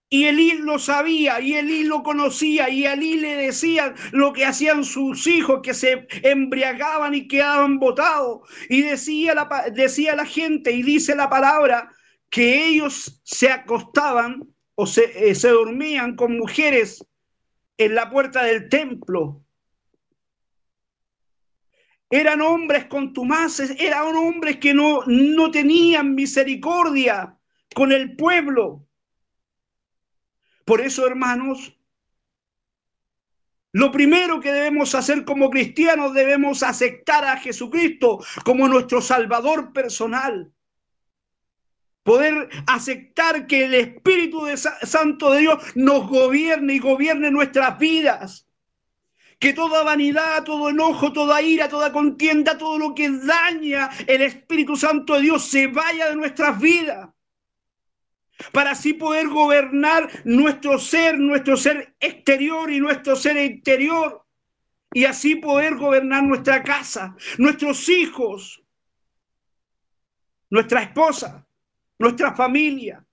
Y 0.09 0.25
Elí 0.25 0.53
lo 0.59 0.77
sabía, 0.77 1.41
y 1.41 1.55
Elí 1.55 1.83
lo 1.83 2.03
conocía, 2.03 2.69
y 2.69 2.85
Elí 2.85 3.17
le 3.17 3.35
decían 3.35 3.95
lo 4.11 4.33
que 4.33 4.45
hacían 4.45 4.85
sus 4.85 5.25
hijos, 5.25 5.61
que 5.63 5.73
se 5.73 6.07
embriagaban 6.23 7.15
y 7.15 7.27
quedaban 7.27 7.79
botados. 7.79 8.47
Y 8.69 8.81
decía 8.81 9.33
la, 9.33 9.71
decía 9.73 10.15
la 10.15 10.25
gente, 10.25 10.71
y 10.71 10.83
dice 10.83 11.15
la 11.15 11.29
palabra, 11.29 11.91
que 12.29 12.67
ellos 12.67 13.21
se 13.23 13.49
acostaban 13.49 14.47
o 14.75 14.85
se, 14.85 15.29
eh, 15.29 15.35
se 15.35 15.49
dormían 15.49 16.15
con 16.15 16.37
mujeres 16.37 17.03
en 17.77 17.95
la 17.95 18.09
puerta 18.09 18.43
del 18.43 18.69
templo. 18.69 19.41
Eran 22.09 22.41
hombres 22.41 22.85
contumaces, 22.85 23.75
eran 23.79 24.15
hombres 24.15 24.57
que 24.57 24.73
no, 24.73 25.01
no 25.07 25.51
tenían 25.51 26.13
misericordia 26.13 27.37
con 27.73 27.91
el 27.91 28.15
pueblo. 28.15 28.84
Por 30.65 30.81
eso, 30.81 31.07
hermanos, 31.07 31.75
Lo 33.75 33.91
primero 33.91 34.39
que 34.39 34.53
debemos 34.53 34.95
hacer 34.95 35.25
como 35.25 35.49
cristianos, 35.49 36.13
debemos 36.13 36.63
aceptar 36.63 37.25
a 37.25 37.35
Jesucristo 37.35 38.23
como 38.45 38.69
nuestro 38.69 39.01
Salvador 39.01 39.73
personal. 39.73 40.53
Poder 42.01 42.47
aceptar 42.67 43.47
que 43.47 43.65
el 43.65 43.73
Espíritu 43.73 44.45
de 44.45 44.55
Santo 44.55 45.31
de 45.31 45.41
Dios 45.41 45.61
nos 45.75 46.07
gobierne 46.07 46.75
y 46.75 46.79
gobierne 46.79 47.29
nuestras 47.31 47.77
vidas. 47.77 48.47
Que 49.39 49.51
toda 49.51 49.83
vanidad, 49.83 50.45
todo 50.45 50.69
enojo, 50.69 51.11
toda 51.11 51.41
ira, 51.41 51.67
toda 51.67 51.91
contienda, 51.91 52.57
todo 52.57 52.79
lo 52.79 52.95
que 52.95 53.09
daña 53.09 53.89
el 54.07 54.21
Espíritu 54.21 54.77
Santo 54.77 55.15
de 55.15 55.23
Dios 55.23 55.49
se 55.49 55.67
vaya 55.67 56.07
de 56.07 56.15
nuestras 56.15 56.57
vidas 56.61 57.09
para 58.51 58.71
así 58.71 58.93
poder 58.93 59.27
gobernar 59.27 60.09
nuestro 60.25 60.79
ser, 60.79 61.17
nuestro 61.17 61.57
ser 61.57 61.95
exterior 61.99 62.71
y 62.71 62.79
nuestro 62.79 63.15
ser 63.15 63.37
interior, 63.37 64.25
y 64.93 65.05
así 65.05 65.35
poder 65.35 65.75
gobernar 65.75 66.23
nuestra 66.23 66.63
casa, 66.63 67.15
nuestros 67.37 67.89
hijos, 67.89 68.63
nuestra 70.49 70.83
esposa, 70.83 71.45
nuestra 71.99 72.33
familia. 72.33 73.05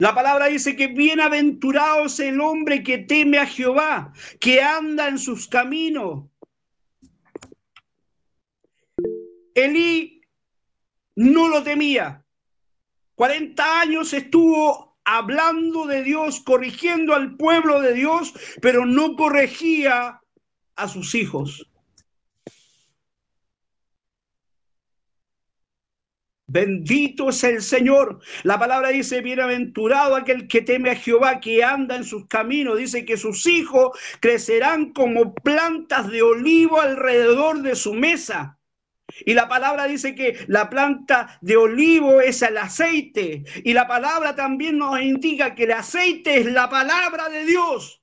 La 0.00 0.14
palabra 0.14 0.46
dice 0.46 0.76
que 0.76 0.86
bienaventurado 0.86 2.04
es 2.04 2.20
el 2.20 2.40
hombre 2.40 2.84
que 2.84 2.98
teme 2.98 3.38
a 3.38 3.46
Jehová, 3.46 4.12
que 4.38 4.62
anda 4.62 5.08
en 5.08 5.18
sus 5.18 5.48
caminos. 5.48 6.24
Elí 9.54 10.17
no 11.18 11.48
lo 11.48 11.64
temía. 11.64 12.24
40 13.16 13.80
años 13.80 14.12
estuvo 14.12 14.96
hablando 15.04 15.84
de 15.86 16.04
Dios, 16.04 16.40
corrigiendo 16.40 17.12
al 17.12 17.36
pueblo 17.36 17.80
de 17.80 17.92
Dios, 17.92 18.32
pero 18.62 18.86
no 18.86 19.16
corregía 19.16 20.20
a 20.76 20.88
sus 20.88 21.16
hijos. 21.16 21.68
Bendito 26.46 27.30
es 27.30 27.42
el 27.42 27.62
Señor. 27.62 28.20
La 28.44 28.58
palabra 28.58 28.90
dice, 28.90 29.20
bienaventurado 29.20 30.14
aquel 30.14 30.46
que 30.46 30.62
teme 30.62 30.90
a 30.90 30.94
Jehová, 30.94 31.40
que 31.40 31.64
anda 31.64 31.96
en 31.96 32.04
sus 32.04 32.28
caminos. 32.28 32.78
Dice 32.78 33.04
que 33.04 33.16
sus 33.16 33.44
hijos 33.46 33.98
crecerán 34.20 34.92
como 34.92 35.34
plantas 35.34 36.08
de 36.10 36.22
olivo 36.22 36.80
alrededor 36.80 37.62
de 37.62 37.74
su 37.74 37.92
mesa. 37.92 38.57
Y 39.24 39.34
la 39.34 39.48
palabra 39.48 39.84
dice 39.86 40.14
que 40.14 40.44
la 40.48 40.68
planta 40.68 41.38
de 41.40 41.56
olivo 41.56 42.20
es 42.20 42.42
el 42.42 42.56
aceite. 42.58 43.44
Y 43.64 43.72
la 43.72 43.86
palabra 43.86 44.34
también 44.34 44.78
nos 44.78 45.00
indica 45.00 45.54
que 45.54 45.64
el 45.64 45.72
aceite 45.72 46.38
es 46.38 46.46
la 46.46 46.68
palabra 46.68 47.28
de 47.28 47.44
Dios. 47.44 48.02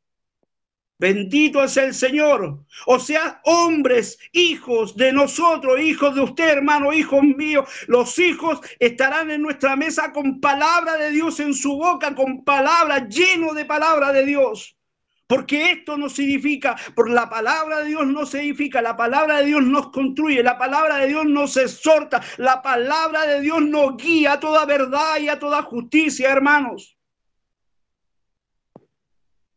Bendito 0.97 1.63
es 1.63 1.75
el 1.75 1.93
Señor. 1.93 2.63
O 2.85 2.99
sea, 2.99 3.41
hombres, 3.43 4.17
hijos 4.31 4.95
de 4.95 5.11
nosotros, 5.11 5.79
hijos 5.79 6.15
de 6.15 6.21
usted, 6.21 6.49
hermano, 6.49 6.93
hijos 6.93 7.21
míos, 7.21 7.69
los 7.87 8.17
hijos 8.17 8.59
estarán 8.79 9.29
en 9.29 9.41
nuestra 9.41 9.75
mesa 9.75 10.13
con 10.13 10.39
palabra 10.39 10.95
de 10.97 11.11
Dios 11.11 11.39
en 11.41 11.53
su 11.53 11.75
boca, 11.75 12.15
con 12.15 12.45
palabra, 12.45 13.07
lleno 13.09 13.53
de 13.53 13.65
palabra 13.65 14.13
de 14.13 14.25
Dios. 14.25 14.77
Porque 15.27 15.71
esto 15.71 15.97
no 15.97 16.07
significa, 16.07 16.75
por 16.95 17.09
la 17.09 17.27
palabra 17.29 17.79
de 17.79 17.85
Dios 17.85 18.05
no 18.05 18.27
se 18.27 18.41
edifica, 18.41 18.81
la 18.81 18.95
palabra 18.95 19.39
de 19.39 19.47
Dios 19.47 19.63
nos 19.63 19.89
construye, 19.89 20.43
la 20.43 20.57
palabra 20.57 20.97
de 20.97 21.07
Dios 21.07 21.25
nos 21.25 21.57
exhorta, 21.57 22.21
la 22.37 22.61
palabra 22.61 23.25
de 23.25 23.41
Dios 23.41 23.61
nos 23.63 23.97
guía 23.97 24.33
a 24.33 24.39
toda 24.39 24.65
verdad 24.65 25.17
y 25.19 25.29
a 25.29 25.39
toda 25.39 25.63
justicia, 25.63 26.31
hermanos. 26.31 26.95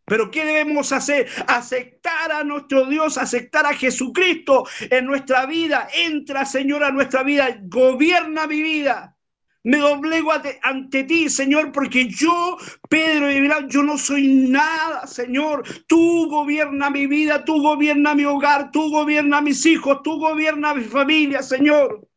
Pero 0.07 0.31
¿qué 0.31 0.47
debemos 0.47 0.91
hacer? 0.93 1.29
Aceptar 1.47 2.33
a 2.33 2.45
nuestro 2.45 2.87
Dios, 2.87 3.19
aceptar 3.19 3.67
a 3.67 3.75
Jesucristo 3.75 4.67
en 4.91 5.05
nuestra 5.05 5.45
vida. 5.45 5.87
Entra, 5.93 6.47
Señor, 6.47 6.83
a 6.83 6.91
nuestra 6.91 7.23
vida, 7.23 7.59
gobierna 7.65 8.47
mi 8.47 8.63
vida. 8.63 9.18
Me 9.65 9.79
doblego 9.79 10.31
ante, 10.63 11.05
ti, 11.05 11.29
Señor, 11.29 11.73
porque 11.73 12.09
yo, 12.09 12.57
Pedro 12.89 13.27
de 13.27 13.67
yo 13.69 13.83
no 13.83 13.99
soy 13.99 14.49
nada, 14.49 15.07
Señor. 15.07 15.65
Tú 15.87 16.29
gobierna 16.31 16.91
mi 16.91 17.07
vida, 17.07 17.45
tú 17.45 17.61
gobierna 17.61 18.15
mi 18.15 18.25
hogar, 18.25 18.71
tú 18.71 18.91
gobierna 18.91 19.41
mis 19.41 19.67
hijos, 19.67 20.03
tú 20.03 20.19
gobierna 20.19 20.75
mi 20.75 20.85
familia, 20.85 21.43
Señor. 21.43 22.09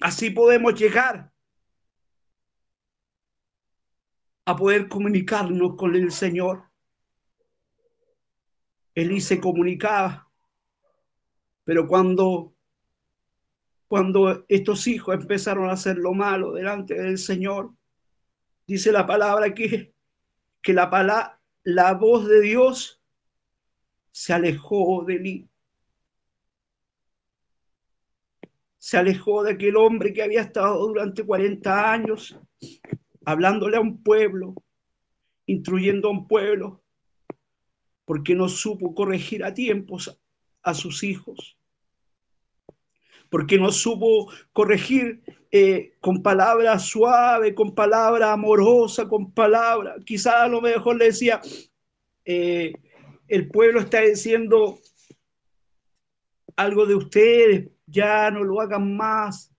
Así 0.00 0.30
podemos 0.30 0.74
llegar 0.74 1.30
a 4.46 4.56
poder 4.56 4.88
comunicarnos 4.88 5.76
con 5.76 5.94
el 5.94 6.10
Señor. 6.10 6.64
Él 8.94 9.20
se 9.20 9.38
comunicaba, 9.40 10.28
pero 11.64 11.86
cuando 11.86 12.54
cuando 13.90 14.44
estos 14.46 14.86
hijos 14.86 15.16
empezaron 15.16 15.68
a 15.68 15.72
hacer 15.72 15.96
lo 15.96 16.14
malo 16.14 16.52
delante 16.52 16.94
del 16.94 17.18
Señor. 17.18 17.74
Dice 18.64 18.92
la 18.92 19.04
palabra 19.04 19.52
que, 19.52 19.92
que 20.62 20.72
la, 20.72 21.40
la 21.64 21.94
voz 21.94 22.28
de 22.28 22.40
Dios 22.40 23.02
se 24.12 24.32
alejó 24.32 25.04
de 25.04 25.18
mí. 25.18 25.48
Se 28.78 28.96
alejó 28.96 29.42
de 29.42 29.54
aquel 29.54 29.74
hombre 29.74 30.12
que 30.12 30.22
había 30.22 30.42
estado 30.42 30.86
durante 30.86 31.26
40 31.26 31.92
años 31.92 32.38
hablándole 33.24 33.76
a 33.76 33.80
un 33.80 34.04
pueblo, 34.04 34.54
instruyendo 35.46 36.06
a 36.06 36.12
un 36.12 36.28
pueblo, 36.28 36.80
porque 38.04 38.36
no 38.36 38.48
supo 38.48 38.94
corregir 38.94 39.42
a 39.42 39.52
tiempos 39.52 40.16
a 40.62 40.74
sus 40.74 41.02
hijos 41.02 41.56
porque 43.30 43.58
no 43.58 43.70
supo 43.70 44.30
corregir 44.52 45.22
eh, 45.52 45.94
con 46.00 46.22
palabras 46.22 46.84
suaves, 46.84 47.54
con 47.54 47.74
palabra 47.74 48.32
amorosa, 48.32 49.08
con 49.08 49.32
palabra. 49.32 49.96
Quizás 50.04 50.34
a 50.34 50.48
lo 50.48 50.60
mejor 50.60 50.96
le 50.96 51.06
decía, 51.06 51.40
eh, 52.24 52.72
el 53.28 53.48
pueblo 53.48 53.80
está 53.80 54.00
diciendo 54.00 54.78
algo 56.56 56.84
de 56.86 56.96
ustedes, 56.96 57.68
ya 57.86 58.30
no 58.30 58.44
lo 58.44 58.60
hagan 58.60 58.96
más, 58.96 59.52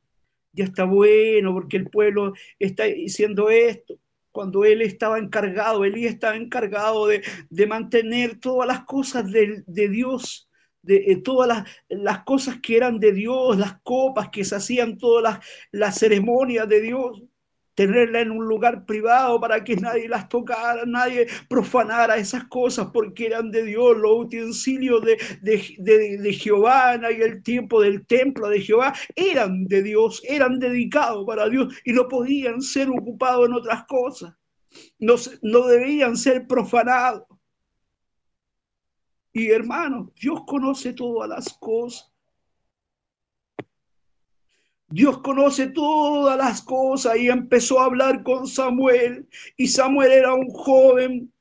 ya 0.52 0.66
está 0.66 0.84
bueno, 0.84 1.54
porque 1.54 1.78
el 1.78 1.90
pueblo 1.90 2.34
está 2.60 2.84
diciendo 2.86 3.50
esto. 3.50 3.98
Cuando 4.32 4.64
él 4.64 4.82
estaba 4.82 5.18
encargado, 5.18 5.84
Elí 5.84 6.06
estaba 6.06 6.36
encargado 6.36 7.08
de, 7.08 7.22
mantener 7.68 8.40
todas 8.40 8.68
las 8.68 8.86
cosas 8.86 9.30
de 9.30 9.90
Dios 9.90 10.50
de 10.82 10.96
eh, 11.12 11.18
todas 11.18 11.66
las, 11.90 12.24
cosas 12.24 12.60
que 12.62 12.78
eran 12.78 13.00
de 13.00 13.12
Dios, 13.12 13.58
las 13.58 13.80
copas 13.82 14.30
que 14.30 14.44
se 14.44 14.56
hacían, 14.56 14.98
todas 14.98 15.24
las, 15.24 15.46
las 15.72 15.98
ceremonias 15.98 16.68
de 16.68 16.82
Dios, 16.82 17.24
tenerla 17.76 18.22
en 18.22 18.32
un 18.32 18.46
lugar 18.46 18.86
privado 18.86 19.40
para 19.40 19.64
que 19.64 19.76
nadie 19.76 20.08
las 20.08 20.28
tocara, 20.30 20.84
nadie 20.86 21.28
profanara 21.48 22.18
esas 22.18 22.46
cosas 22.46 22.90
porque 22.94 23.28
eran 23.28 23.52
de 23.52 23.64
Dios, 23.64 23.98
los 23.98 24.26
utensilios 24.26 25.04
de, 25.04 25.18
de, 25.42 26.18
de, 26.20 26.34
Jehová 26.34 26.96
en 26.96 27.06
el 27.06 27.42
tiempo 27.44 27.82
del 27.82 28.06
templo 28.06 28.50
de 28.50 28.62
Jehová 28.62 28.94
eran 29.16 29.66
de 29.66 29.84
Dios, 29.84 30.22
eran 30.28 30.60
dedicados 30.60 31.26
para 31.26 31.48
Dios 31.50 31.74
y 31.86 31.94
no 31.94 32.08
podían 32.08 32.62
ser 32.62 32.90
ocupados 32.90 33.48
en 33.48 33.54
otras 33.54 33.86
cosas, 33.86 34.34
no, 35.00 35.16
no 35.42 35.66
debían 35.68 36.18
ser 36.18 36.48
profanados. 36.48 37.24
Y 39.34 39.50
hermano, 39.50 40.12
Dios 40.20 40.42
conoce 40.46 40.94
todas 40.94 41.30
las 41.30 41.54
cosas. 41.54 42.12
Dios 44.90 45.20
conoce 45.20 45.68
todas 45.68 46.38
las 46.38 46.62
cosas 46.62 47.16
y 47.16 47.30
empezó 47.30 47.80
a 47.80 47.86
hablar 47.86 48.24
con 48.24 48.46
Samuel. 48.46 49.28
Y 49.56 49.68
Samuel 49.68 50.12
era 50.12 50.34
un 50.34 50.50
joven, 50.50 51.32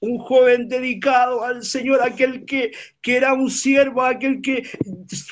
un 0.00 0.18
joven 0.18 0.68
dedicado 0.68 1.44
al 1.44 1.62
Señor, 1.64 2.00
aquel 2.02 2.46
que, 2.46 2.72
que 3.02 3.16
era 3.16 3.34
un 3.34 3.50
siervo, 3.50 4.02
aquel 4.02 4.40
que 4.40 4.62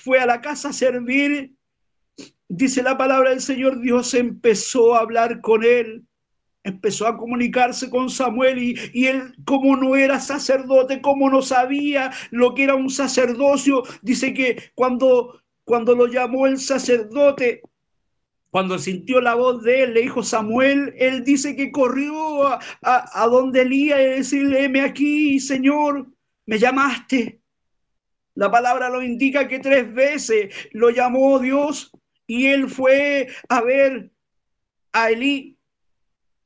fue 0.03 0.21
a 0.21 0.27
la 0.27 0.43
casa 0.43 0.69
a 0.69 0.75
servir. 0.75 1.55
Dice 2.47 2.83
la 2.83 2.99
palabra 2.99 3.31
del 3.31 3.41
Señor, 3.41 3.81
Dios 3.81 4.13
empezó 4.13 4.95
a 4.95 5.01
hablar 5.01 5.41
con 5.41 5.65
él 5.65 6.06
empezó 6.67 7.07
a 7.07 7.17
comunicarse 7.17 7.89
con 7.89 8.11
Samuel 8.11 8.59
y, 8.59 9.07
él 9.07 9.35
como 9.45 9.77
no 9.77 9.95
era 9.95 10.19
sacerdote, 10.21 11.01
como 11.01 11.31
no 11.31 11.41
sabía 11.41 12.11
lo 12.31 12.55
que 12.55 12.65
era 12.65 12.75
un 12.75 12.91
sacerdocio, 12.91 13.83
dice 14.03 14.35
que 14.35 14.71
cuando, 14.75 15.41
cuando 15.65 15.95
lo 15.95 16.09
llamó 16.09 16.47
el 16.47 16.59
sacerdote, 16.59 17.63
cuando 18.51 18.79
sintió 18.79 19.21
la 19.21 19.35
voz 19.35 19.63
de 19.63 19.85
él, 19.85 19.95
le 19.95 20.03
dijo 20.03 20.23
Samuel, 20.23 20.93
él 20.99 21.23
dice 21.25 21.55
que 21.55 21.71
corrió 21.71 22.47
a, 22.47 22.61
a, 22.83 23.27
donde 23.27 23.63
Elías 23.63 24.01
y 24.01 24.05
decirle, 24.05 24.81
aquí, 24.81 25.39
Señor, 25.39 26.09
me 26.47 26.59
llamaste. 26.59 27.41
La 28.35 28.51
palabra 28.51 28.91
lo 28.91 29.03
indica 29.03 29.47
que 29.47 29.61
tres 29.61 29.93
veces 29.95 30.55
lo 30.73 30.91
llamó 30.91 31.39
Dios 31.39 31.93
y 32.27 32.47
él 32.47 32.69
fue 32.69 33.29
a 33.49 33.61
ver 33.63 34.11
a 34.93 35.11
Elí 35.11 35.56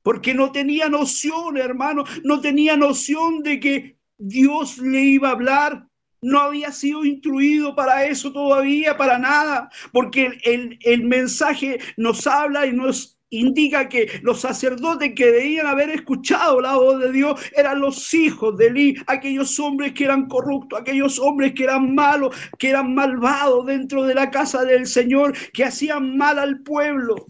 porque 0.03 0.35
no 0.35 0.53
tenía 0.53 0.89
noción, 0.89 1.57
hermano, 1.57 2.05
no 2.25 2.41
tenía 2.41 2.77
noción 2.77 3.43
de 3.43 3.61
que 3.61 3.97
Dios 4.19 4.79
le 4.79 5.01
iba 5.01 5.29
a 5.29 5.33
hablar. 5.33 5.87
No 6.23 6.41
había 6.41 6.71
sido 6.71 7.05
instruido 7.05 7.75
para 7.75 8.05
eso 8.05 8.31
todavía, 8.31 8.97
para 8.97 9.19
nada, 9.19 9.71
porque 9.91 10.39
el, 10.45 10.79
el, 10.83 11.05
mensaje 11.05 11.79
nos 11.97 12.27
habla 12.27 12.67
y 12.67 12.75
nos 12.75 13.19
indica 13.31 13.89
que 13.89 14.21
los 14.23 14.41
sacerdotes 14.41 15.13
que 15.15 15.31
debían 15.31 15.67
haber 15.67 15.89
escuchado 15.91 16.61
la 16.61 16.77
voz 16.77 16.99
de 17.01 17.13
Dios 17.13 17.41
eran 17.57 17.81
los 17.81 18.13
hijos 18.13 18.57
de 18.59 18.67
Eli, 18.67 18.97
aquellos 19.07 19.59
hombres 19.59 19.93
que 19.93 20.05
eran 20.05 20.27
corruptos, 20.27 20.79
aquellos 20.79 21.19
hombres 21.19 21.55
que 21.55 21.65
eran 21.65 21.95
malos, 21.95 22.37
que 22.59 22.69
eran 22.69 22.93
malvados 22.93 23.65
dentro 23.67 24.03
de 24.03 24.15
la 24.15 24.31
casa 24.31 24.65
del 24.65 24.87
Señor, 24.87 25.33
que 25.55 25.65
hacían 25.65 26.19
mal 26.19 26.39
al 26.39 26.61
pueblo. 26.63 27.27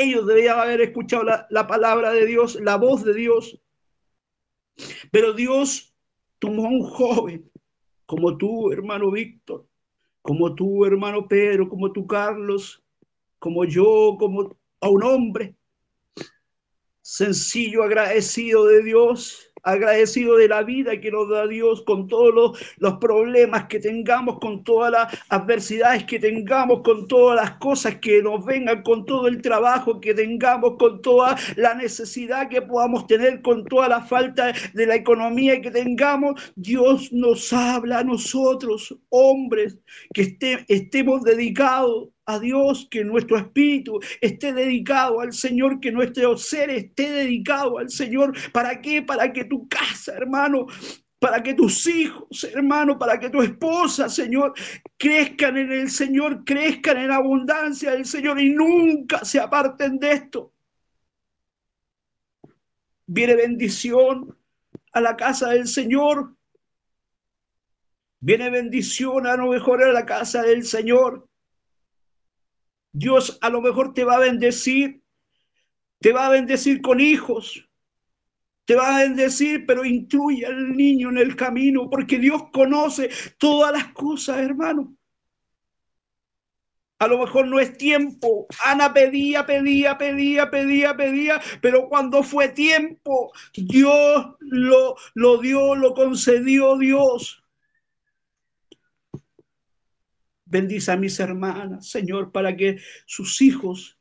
Ellos 0.00 0.26
debían 0.26 0.58
haber 0.58 0.80
escuchado 0.80 1.24
la, 1.24 1.46
la 1.50 1.66
palabra 1.66 2.12
de 2.12 2.26
Dios, 2.26 2.58
la 2.60 2.76
voz 2.76 3.04
de 3.04 3.14
Dios. 3.14 3.60
Pero 5.10 5.32
Dios 5.32 5.94
tomó 6.38 6.66
a 6.66 6.70
un 6.70 6.82
joven 6.82 7.50
como 8.06 8.36
tú, 8.36 8.72
hermano 8.72 9.10
Víctor, 9.10 9.66
como 10.22 10.54
tú, 10.54 10.84
hermano 10.84 11.28
Pedro, 11.28 11.68
como 11.68 11.92
tú, 11.92 12.06
Carlos, 12.06 12.82
como 13.38 13.64
yo, 13.64 14.16
como 14.18 14.56
a 14.80 14.88
un 14.88 15.02
hombre 15.02 15.56
sencillo, 17.02 17.82
agradecido 17.82 18.66
de 18.66 18.82
Dios, 18.82 19.49
agradecido 19.62 20.36
de 20.36 20.48
la 20.48 20.62
vida 20.62 21.00
que 21.00 21.10
nos 21.10 21.28
da 21.28 21.46
Dios 21.46 21.82
con 21.82 22.08
todos 22.08 22.58
los, 22.78 22.94
problemas 23.00 23.64
que 23.64 23.78
tengamos, 23.78 24.38
con 24.38 24.64
todas 24.64 24.92
las 24.92 25.18
adversidades 25.28 26.04
que 26.04 26.18
tengamos, 26.18 26.82
con 26.82 27.08
todas 27.08 27.36
las 27.36 27.52
cosas 27.58 27.96
que 27.96 28.22
nos 28.22 28.44
vengan, 28.44 28.82
con 28.82 29.04
todo 29.04 29.26
el 29.26 29.40
trabajo 29.40 30.00
que 30.00 30.14
tengamos, 30.14 30.76
con 30.78 31.00
toda 31.02 31.36
la 31.56 31.74
necesidad 31.74 32.48
que 32.48 32.62
podamos 32.62 33.06
tener, 33.06 33.42
con 33.42 33.64
toda 33.64 33.88
la 33.88 34.00
falta 34.02 34.52
de 34.74 34.86
la 34.86 34.96
economía 34.96 35.60
que 35.60 35.70
tengamos. 35.70 36.52
Dios 36.56 37.12
nos 37.12 37.52
habla 37.52 38.00
a 38.00 38.04
nosotros, 38.04 38.96
hombres, 39.08 39.78
que 40.12 40.36
estemos 40.68 41.22
dedicados 41.22 42.08
a 42.34 42.38
Dios, 42.40 42.88
que 42.90 43.04
nuestro 43.04 43.36
espíritu 43.36 44.00
esté 44.20 44.52
dedicado 44.52 45.20
al 45.20 45.32
Señor, 45.32 45.80
que 45.80 45.92
nuestro 45.92 46.36
ser 46.36 46.70
esté 46.70 47.10
dedicado 47.10 47.78
al 47.78 47.90
Señor. 47.90 48.36
¿Para 48.52 48.80
qué? 48.80 49.02
Para 49.02 49.32
que 49.32 49.44
tu 49.44 49.68
casa, 49.68 50.12
hermano, 50.12 50.66
para 51.20 51.42
que 51.42 51.52
tus 51.52 51.86
hijos, 51.86 52.44
hermano, 52.44 52.98
para 52.98 53.20
que 53.20 53.28
tu 53.28 53.42
esposa, 53.42 54.08
Señor, 54.08 54.54
crezcan 54.96 55.58
en 55.58 55.70
el 55.70 55.90
Señor, 55.90 56.44
crezcan 56.44 56.96
en 56.96 57.10
abundancia 57.10 57.92
del 57.92 58.06
Señor 58.06 58.40
y 58.40 58.50
nunca 58.50 59.24
se 59.24 59.38
aparten 59.38 59.98
de 59.98 60.12
esto. 60.12 60.52
Viene 63.06 63.34
bendición 63.34 64.36
a 64.92 65.00
la 65.00 65.16
casa 65.16 65.50
del 65.50 65.68
Señor. 65.68 66.36
Viene 68.20 68.50
bendición 68.50 69.26
a 69.26 69.36
lo 69.36 69.48
mejor 69.48 69.82
a 69.82 69.92
la 69.92 70.06
casa 70.06 70.42
del 70.42 70.64
Señor. 70.64 71.29
Dios 72.92 73.38
a 73.40 73.50
lo 73.50 73.60
mejor 73.60 73.94
te 73.94 74.04
va 74.04 74.16
a 74.16 74.20
bendecir, 74.20 75.02
te 76.00 76.12
va 76.12 76.26
a 76.26 76.30
bendecir 76.30 76.80
con 76.80 77.00
hijos, 77.00 77.68
te 78.64 78.74
va 78.74 78.96
a 78.96 79.00
bendecir, 79.00 79.66
pero 79.66 79.84
incluye 79.84 80.46
al 80.46 80.76
niño 80.76 81.10
en 81.10 81.18
el 81.18 81.36
camino, 81.36 81.90
porque 81.90 82.18
Dios 82.18 82.44
conoce 82.52 83.10
todas 83.38 83.72
las 83.72 83.92
cosas, 83.92 84.38
hermano. 84.38 84.96
A 87.00 87.08
lo 87.08 87.18
mejor 87.18 87.48
no 87.48 87.58
es 87.58 87.78
tiempo. 87.78 88.46
Ana 88.64 88.92
pedía, 88.92 89.46
pedía, 89.46 89.96
pedía, 89.96 90.50
pedía, 90.50 90.96
pedía, 90.96 91.40
pero 91.62 91.88
cuando 91.88 92.22
fue 92.22 92.50
tiempo, 92.50 93.32
Dios 93.54 94.36
lo, 94.38 94.96
lo 95.14 95.38
dio, 95.38 95.74
lo 95.74 95.94
concedió 95.94 96.76
Dios. 96.76 97.42
Bendice 100.50 100.90
a 100.90 100.96
mis 100.96 101.20
hermanas, 101.20 101.88
Señor, 101.88 102.32
para 102.32 102.56
que 102.56 102.80
sus 103.06 103.40
hijos 103.40 103.96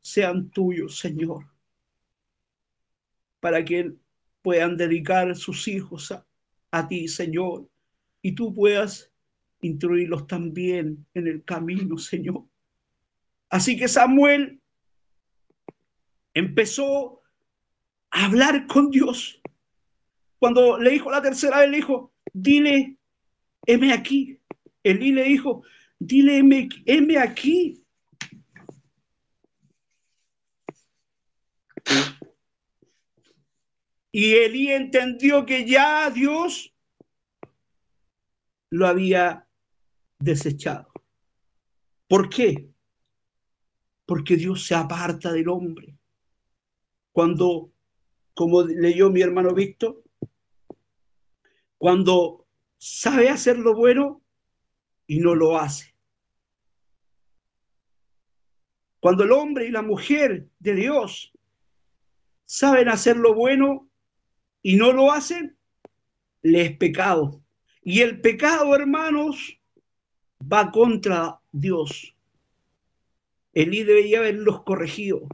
sean 0.00 0.50
tuyos, 0.50 0.98
Señor. 0.98 1.46
Para 3.38 3.64
que 3.64 3.94
puedan 4.42 4.76
dedicar 4.76 5.36
sus 5.36 5.68
hijos 5.68 6.12
a, 6.72 6.88
ti, 6.88 7.06
Señor. 7.06 7.68
Y 8.20 8.32
tú 8.32 8.52
puedas 8.52 9.12
instruirlos 9.60 10.26
también 10.26 11.06
en 11.14 11.28
el 11.28 11.44
camino, 11.44 11.98
Señor. 11.98 12.44
Así 13.48 13.76
que 13.76 13.86
Samuel 13.86 14.60
empezó 16.34 17.22
a 18.10 18.24
hablar 18.24 18.66
con 18.66 18.90
Dios. 18.90 19.40
Cuando 20.40 20.80
le 20.80 20.90
dijo 20.90 21.12
la 21.12 21.22
tercera 21.22 21.60
vez, 21.60 21.70
le 21.70 21.76
dijo, 21.76 22.12
dile, 22.32 22.96
heme 23.66 23.92
aquí. 23.92 24.39
Elí 24.82 25.12
le 25.12 25.24
dijo, 25.24 25.62
dile, 25.98 26.38
heme, 26.86 27.18
aquí. 27.18 27.84
Y 34.12 34.34
Elí 34.34 34.70
entendió 34.70 35.46
que 35.46 35.66
ya 35.66 36.10
Dios 36.10 36.74
lo 38.70 38.86
había 38.86 39.46
desechado. 40.18 40.90
¿Por 42.08 42.28
qué? 42.28 42.70
Porque 44.06 44.36
Dios 44.36 44.64
se 44.64 44.74
aparta 44.74 45.32
del 45.32 45.48
hombre. 45.48 45.96
Cuando, 47.12 47.72
como 48.34 48.62
leyó 48.62 49.10
mi 49.10 49.20
hermano 49.20 49.54
Víctor, 49.54 50.02
cuando 51.78 52.46
sabe 52.78 53.28
hacer 53.28 53.58
lo 53.58 53.74
bueno, 53.74 54.22
y 55.10 55.18
no 55.18 55.34
lo 55.34 55.58
hace. 55.58 55.92
Cuando 59.00 59.24
el 59.24 59.32
hombre 59.32 59.66
y 59.66 59.72
la 59.72 59.82
mujer 59.82 60.46
de 60.60 60.74
Dios 60.76 61.32
saben 62.44 62.88
hacer 62.88 63.16
lo 63.16 63.34
bueno 63.34 63.90
y 64.62 64.76
no 64.76 64.92
lo 64.92 65.10
hacen, 65.10 65.58
le 66.42 66.62
es 66.62 66.76
pecado. 66.76 67.42
Y 67.82 68.02
el 68.02 68.20
pecado, 68.20 68.72
hermanos, 68.76 69.58
va 70.40 70.70
contra 70.70 71.40
Dios. 71.50 72.14
Elí 73.52 73.82
debería 73.82 74.20
haberlos 74.20 74.62
corregido, 74.62 75.26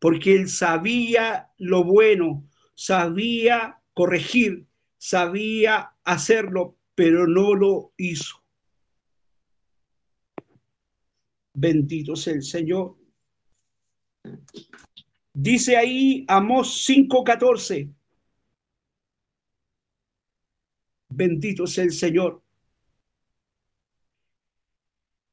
porque 0.00 0.34
él 0.34 0.48
sabía 0.48 1.52
lo 1.58 1.84
bueno, 1.84 2.42
sabía 2.74 3.80
corregir, 3.94 4.66
sabía 4.98 5.94
hacerlo, 6.02 6.76
pero 6.96 7.28
no 7.28 7.54
lo 7.54 7.92
hizo. 7.98 8.45
Bendito 11.58 12.14
sea 12.14 12.34
el 12.34 12.42
Señor. 12.42 12.98
Dice 15.32 15.74
ahí 15.78 16.26
Amós 16.28 16.84
5:14. 16.86 17.88
Bendito 21.08 21.66
sea 21.66 21.84
el 21.84 21.92
Señor. 21.92 22.42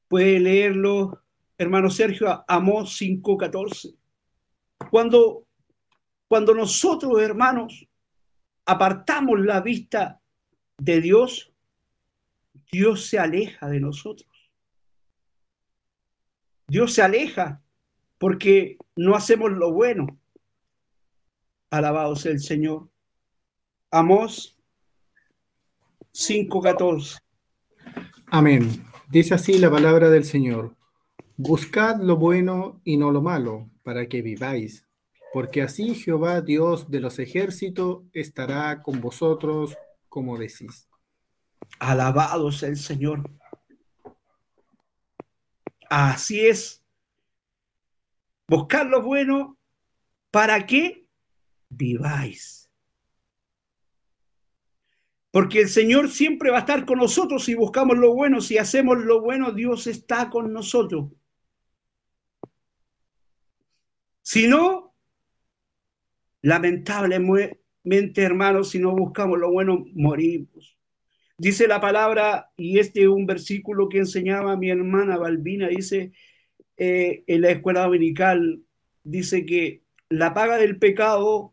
Puede 0.08 0.40
leerlo, 0.40 1.22
hermano 1.58 1.90
Sergio, 1.90 2.42
Amós 2.48 2.96
5:14. 2.96 3.94
Cuando, 4.90 5.46
cuando 6.26 6.54
nosotros, 6.54 7.20
hermanos, 7.20 7.86
apartamos 8.64 9.40
la 9.40 9.60
vista 9.60 10.22
de 10.78 11.02
Dios, 11.02 11.52
Dios 12.72 13.04
se 13.08 13.18
aleja 13.18 13.68
de 13.68 13.80
nosotros. 13.80 14.33
Dios 16.66 16.94
se 16.94 17.02
aleja 17.02 17.62
porque 18.18 18.78
no 18.96 19.14
hacemos 19.14 19.52
lo 19.52 19.72
bueno. 19.72 20.18
Alabado 21.70 22.16
sea 22.16 22.32
el 22.32 22.40
Señor. 22.40 22.88
Amós 23.90 24.56
5:14. 26.12 27.18
Amén. 28.26 28.84
Dice 29.08 29.34
así 29.34 29.58
la 29.58 29.70
palabra 29.70 30.10
del 30.10 30.24
Señor. 30.24 30.76
Buscad 31.36 32.00
lo 32.00 32.16
bueno 32.16 32.80
y 32.84 32.96
no 32.96 33.10
lo 33.10 33.20
malo, 33.20 33.68
para 33.82 34.08
que 34.08 34.22
viváis, 34.22 34.86
porque 35.32 35.62
así 35.62 35.96
Jehová, 35.96 36.40
Dios 36.40 36.90
de 36.90 37.00
los 37.00 37.18
ejércitos, 37.18 38.04
estará 38.12 38.82
con 38.82 39.00
vosotros, 39.00 39.76
como 40.08 40.38
decís. 40.38 40.88
Alabado 41.80 42.52
sea 42.52 42.68
el 42.68 42.76
Señor. 42.76 43.28
Así 45.88 46.46
es. 46.46 46.84
Buscar 48.46 48.86
lo 48.86 49.02
bueno 49.02 49.58
para 50.30 50.66
que 50.66 51.06
viváis. 51.68 52.70
Porque 55.30 55.62
el 55.62 55.68
Señor 55.68 56.10
siempre 56.10 56.50
va 56.50 56.58
a 56.58 56.60
estar 56.60 56.86
con 56.86 56.98
nosotros 56.98 57.44
si 57.44 57.54
buscamos 57.54 57.98
lo 57.98 58.14
bueno, 58.14 58.40
si 58.40 58.56
hacemos 58.56 58.98
lo 58.98 59.20
bueno, 59.20 59.50
Dios 59.50 59.88
está 59.88 60.30
con 60.30 60.52
nosotros. 60.52 61.10
Si 64.22 64.46
no, 64.46 64.94
lamentablemente, 66.40 68.22
hermanos, 68.22 68.70
si 68.70 68.78
no 68.78 68.92
buscamos 68.94 69.38
lo 69.38 69.50
bueno, 69.50 69.84
morimos. 69.94 70.73
Dice 71.44 71.68
la 71.68 71.78
palabra, 71.78 72.50
y 72.56 72.78
este 72.78 73.02
es 73.02 73.08
un 73.08 73.26
versículo 73.26 73.90
que 73.90 73.98
enseñaba 73.98 74.56
mi 74.56 74.70
hermana 74.70 75.18
Balbina, 75.18 75.68
dice 75.68 76.12
eh, 76.78 77.22
en 77.26 77.42
la 77.42 77.50
escuela 77.50 77.82
dominical, 77.82 78.62
dice 79.02 79.44
que 79.44 79.82
la 80.08 80.32
paga 80.32 80.56
del 80.56 80.78
pecado 80.78 81.52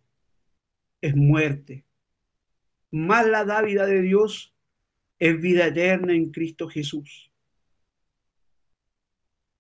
es 1.01 1.13
muerte, 1.13 1.83
más 2.89 3.27
la 3.27 3.43
dávida 3.43 3.85
de 3.85 4.01
Dios 4.01 4.55
es 5.19 5.41
vida 5.41 5.67
eterna 5.67 6.13
en 6.13 6.31
Cristo 6.31 6.69
Jesús. 6.69 7.29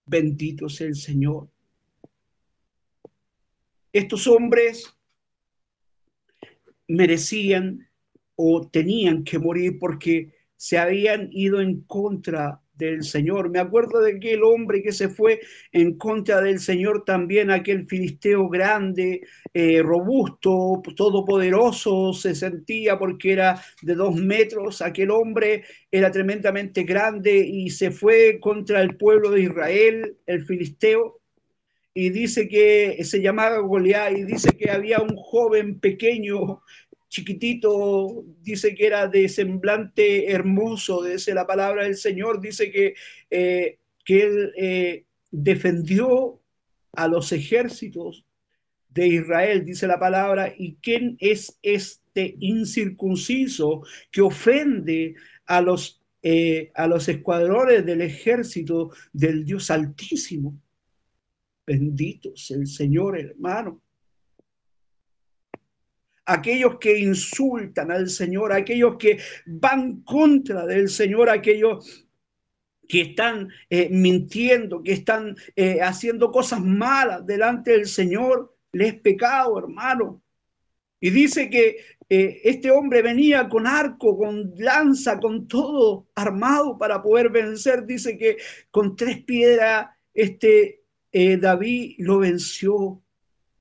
Bendito 0.05 0.69
sea 0.69 0.87
el 0.87 0.95
Señor. 0.95 1.49
Estos 3.91 4.27
hombres 4.27 4.97
merecían 6.87 7.90
o 8.35 8.67
tenían 8.69 9.23
que 9.23 9.39
morir 9.39 9.77
porque 9.79 10.33
se 10.55 10.77
habían 10.77 11.29
ido 11.31 11.59
en 11.61 11.81
contra 11.81 12.61
del 12.81 13.03
Señor. 13.03 13.49
Me 13.49 13.59
acuerdo 13.59 14.01
de 14.01 14.13
aquel 14.17 14.43
hombre 14.43 14.81
que 14.81 14.91
se 14.91 15.07
fue 15.07 15.39
en 15.71 15.97
contra 15.97 16.41
del 16.41 16.59
Señor 16.59 17.05
también, 17.05 17.49
aquel 17.49 17.87
filisteo 17.87 18.49
grande, 18.49 19.21
eh, 19.53 19.81
robusto, 19.81 20.81
todopoderoso, 20.95 22.13
se 22.13 22.35
sentía 22.35 22.97
porque 22.97 23.33
era 23.33 23.61
de 23.81 23.95
dos 23.95 24.15
metros, 24.15 24.81
aquel 24.81 25.11
hombre 25.11 25.63
era 25.91 26.11
tremendamente 26.11 26.83
grande 26.83 27.37
y 27.37 27.69
se 27.69 27.91
fue 27.91 28.39
contra 28.39 28.81
el 28.81 28.97
pueblo 28.97 29.31
de 29.31 29.43
Israel, 29.43 30.17
el 30.25 30.45
filisteo. 30.45 31.19
Y 31.93 32.09
dice 32.09 32.47
que 32.47 33.03
se 33.03 33.21
llamaba 33.21 33.59
Goliat 33.59 34.13
y 34.13 34.23
dice 34.23 34.55
que 34.57 34.71
había 34.71 34.99
un 35.01 35.15
joven 35.17 35.79
pequeño 35.79 36.61
chiquitito, 37.11 38.23
dice 38.41 38.73
que 38.73 38.87
era 38.87 39.05
de 39.05 39.27
semblante 39.27 40.31
hermoso, 40.31 41.03
dice 41.03 41.33
la 41.33 41.45
palabra 41.45 41.83
del 41.83 41.97
Señor, 41.97 42.39
dice 42.39 42.71
que, 42.71 42.95
eh, 43.29 43.79
que 44.05 44.23
él 44.23 44.53
eh, 44.57 45.05
defendió 45.29 46.41
a 46.93 47.09
los 47.09 47.33
ejércitos 47.33 48.25
de 48.87 49.07
Israel, 49.07 49.65
dice 49.65 49.87
la 49.87 49.99
palabra, 49.99 50.53
y 50.57 50.75
quién 50.81 51.17
es 51.19 51.59
este 51.61 52.37
incircunciso 52.39 53.83
que 54.09 54.21
ofende 54.21 55.15
a 55.45 55.59
los, 55.59 56.01
eh, 56.23 56.71
a 56.75 56.87
los 56.87 57.09
escuadrones 57.09 57.85
del 57.85 58.01
ejército 58.01 58.91
del 59.11 59.43
Dios 59.43 59.69
Altísimo. 59.69 60.57
Bendito 61.67 62.31
sea 62.37 62.55
el 62.55 62.67
Señor, 62.67 63.19
hermano 63.19 63.81
aquellos 66.25 66.77
que 66.79 66.99
insultan 66.99 67.91
al 67.91 68.09
Señor, 68.09 68.53
aquellos 68.53 68.97
que 68.97 69.19
van 69.45 70.01
contra 70.01 70.65
del 70.65 70.89
Señor, 70.89 71.29
aquellos 71.29 72.07
que 72.87 73.01
están 73.01 73.49
eh, 73.69 73.89
mintiendo, 73.89 74.83
que 74.83 74.91
están 74.91 75.35
eh, 75.55 75.79
haciendo 75.81 76.31
cosas 76.31 76.59
malas 76.61 77.25
delante 77.25 77.71
del 77.71 77.85
Señor, 77.85 78.55
les 78.73 78.95
pecado, 78.95 79.57
hermano. 79.57 80.21
Y 80.99 81.09
dice 81.09 81.49
que 81.49 81.77
eh, 82.09 82.41
este 82.43 82.69
hombre 82.69 83.01
venía 83.01 83.47
con 83.47 83.65
arco, 83.65 84.17
con 84.17 84.53
lanza, 84.57 85.19
con 85.19 85.47
todo 85.47 86.07
armado 86.15 86.77
para 86.77 87.01
poder 87.01 87.29
vencer. 87.29 87.85
Dice 87.85 88.17
que 88.17 88.37
con 88.69 88.95
tres 88.95 89.23
piedras 89.23 89.87
este 90.13 90.79
David 91.13 91.95
lo 91.97 92.19
venció 92.19 93.01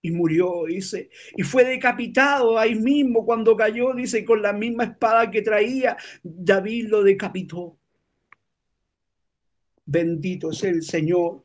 y 0.03 0.11
murió, 0.11 0.65
dice, 0.67 1.11
y 1.37 1.43
fue 1.43 1.65
decapitado 1.65 2.59
ahí 2.59 2.75
mismo 2.75 3.25
cuando 3.25 3.57
cayó, 3.57 3.93
dice, 3.93 4.25
con 4.25 4.41
la 4.41 4.53
misma 4.53 4.85
espada 4.85 5.31
que 5.31 5.43
traía, 5.43 5.97
David 6.23 6.89
lo 6.89 7.03
decapitó. 7.03 7.77
Bendito 9.85 10.51
es 10.51 10.65
el 10.65 10.83
Señor. 10.83 11.45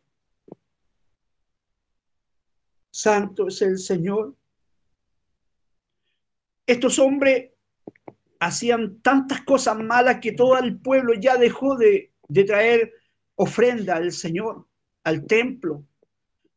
Santo 2.91 3.47
es 3.47 3.61
el 3.61 3.77
Señor. 3.77 4.35
Estos 6.65 6.97
hombres 6.99 7.51
hacían 8.39 9.01
tantas 9.01 9.41
cosas 9.41 9.77
malas 9.77 10.19
que 10.21 10.31
todo 10.31 10.57
el 10.59 10.79
pueblo 10.79 11.13
ya 11.13 11.35
dejó 11.35 11.75
de, 11.75 12.13
de 12.27 12.43
traer 12.43 12.93
ofrenda 13.35 13.97
al 13.97 14.11
Señor, 14.11 14.65
al 15.03 15.25
templo 15.25 15.83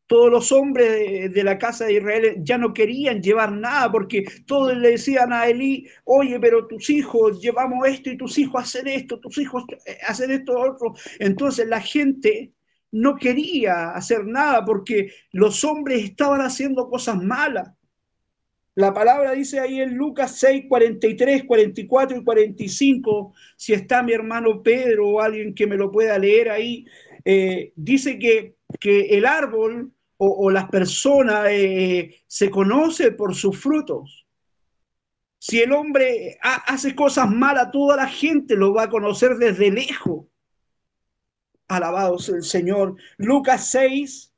todos 0.09 0.31
los 0.31 0.51
hombres 0.51 1.31
de, 1.31 1.43
la 1.43 1.59
casa 1.59 1.85
de 1.85 1.93
Israel 1.93 2.37
ya 2.39 2.57
no 2.57 2.73
querían 2.73 3.21
llevar 3.21 3.51
nada 3.51 3.91
porque 3.91 4.25
todos 4.47 4.75
le 4.75 4.89
decían 4.89 5.31
a 5.31 5.47
Elí, 5.47 5.87
oye, 6.03 6.39
pero 6.39 6.65
tus 6.65 6.89
hijos 6.89 7.39
llevamos 7.39 7.87
esto 7.87 8.09
y 8.09 8.17
tus 8.17 8.39
hijos 8.39 8.63
hacen 8.63 8.87
esto, 8.87 9.19
tus 9.19 9.37
hijos 9.37 9.65
eh, 9.85 9.99
hacen 10.07 10.31
esto 10.31 10.59
otro. 10.59 10.95
Entonces 11.19 11.67
la 11.67 11.79
gente 11.79 12.53
no 12.91 13.17
quería 13.17 13.91
hacer 13.91 14.25
nada 14.25 14.65
porque 14.65 15.11
los 15.31 15.63
hombres 15.63 16.03
estaban 16.03 16.41
haciendo 16.41 16.89
cosas 16.89 17.21
malas. 17.21 17.69
La 18.73 18.95
palabra 18.95 19.33
dice 19.33 19.59
ahí 19.59 19.79
en 19.79 19.93
Lucas 19.93 20.39
6, 20.39 20.65
43, 20.67 21.43
44 21.43 22.17
y 22.17 22.23
45, 22.23 23.33
si 23.55 23.73
está 23.73 24.01
mi 24.01 24.13
hermano 24.13 24.63
Pedro 24.63 25.07
o 25.07 25.21
alguien 25.21 25.53
que 25.53 25.67
me 25.67 25.77
lo 25.77 25.91
pueda 25.91 26.17
leer 26.17 26.49
ahí, 26.49 26.87
eh, 27.25 27.73
dice 27.75 28.17
que, 28.17 28.55
que 28.79 29.01
el 29.15 29.27
árbol 29.27 29.93
o, 30.21 30.51
las 30.51 30.69
personas 30.69 31.45
eh, 31.49 32.23
se 32.27 32.49
conoce 32.49 33.11
por 33.11 33.33
sus 33.35 33.57
frutos. 33.57 34.27
Si 35.37 35.61
el 35.61 35.71
hombre 35.71 36.37
hace 36.41 36.93
cosas 36.93 37.31
malas, 37.31 37.71
toda 37.71 37.95
la 37.95 38.07
gente 38.07 38.57
lo 38.57 38.73
va 38.73 38.83
a 38.83 38.89
conocer 38.89 39.37
desde 39.37 39.71
lejos. 39.71 40.25
Alabado 41.69 42.19
sea 42.19 42.35
el 42.35 42.43
Señor. 42.43 42.97
Lucas 43.17 43.71
6, 43.71 44.33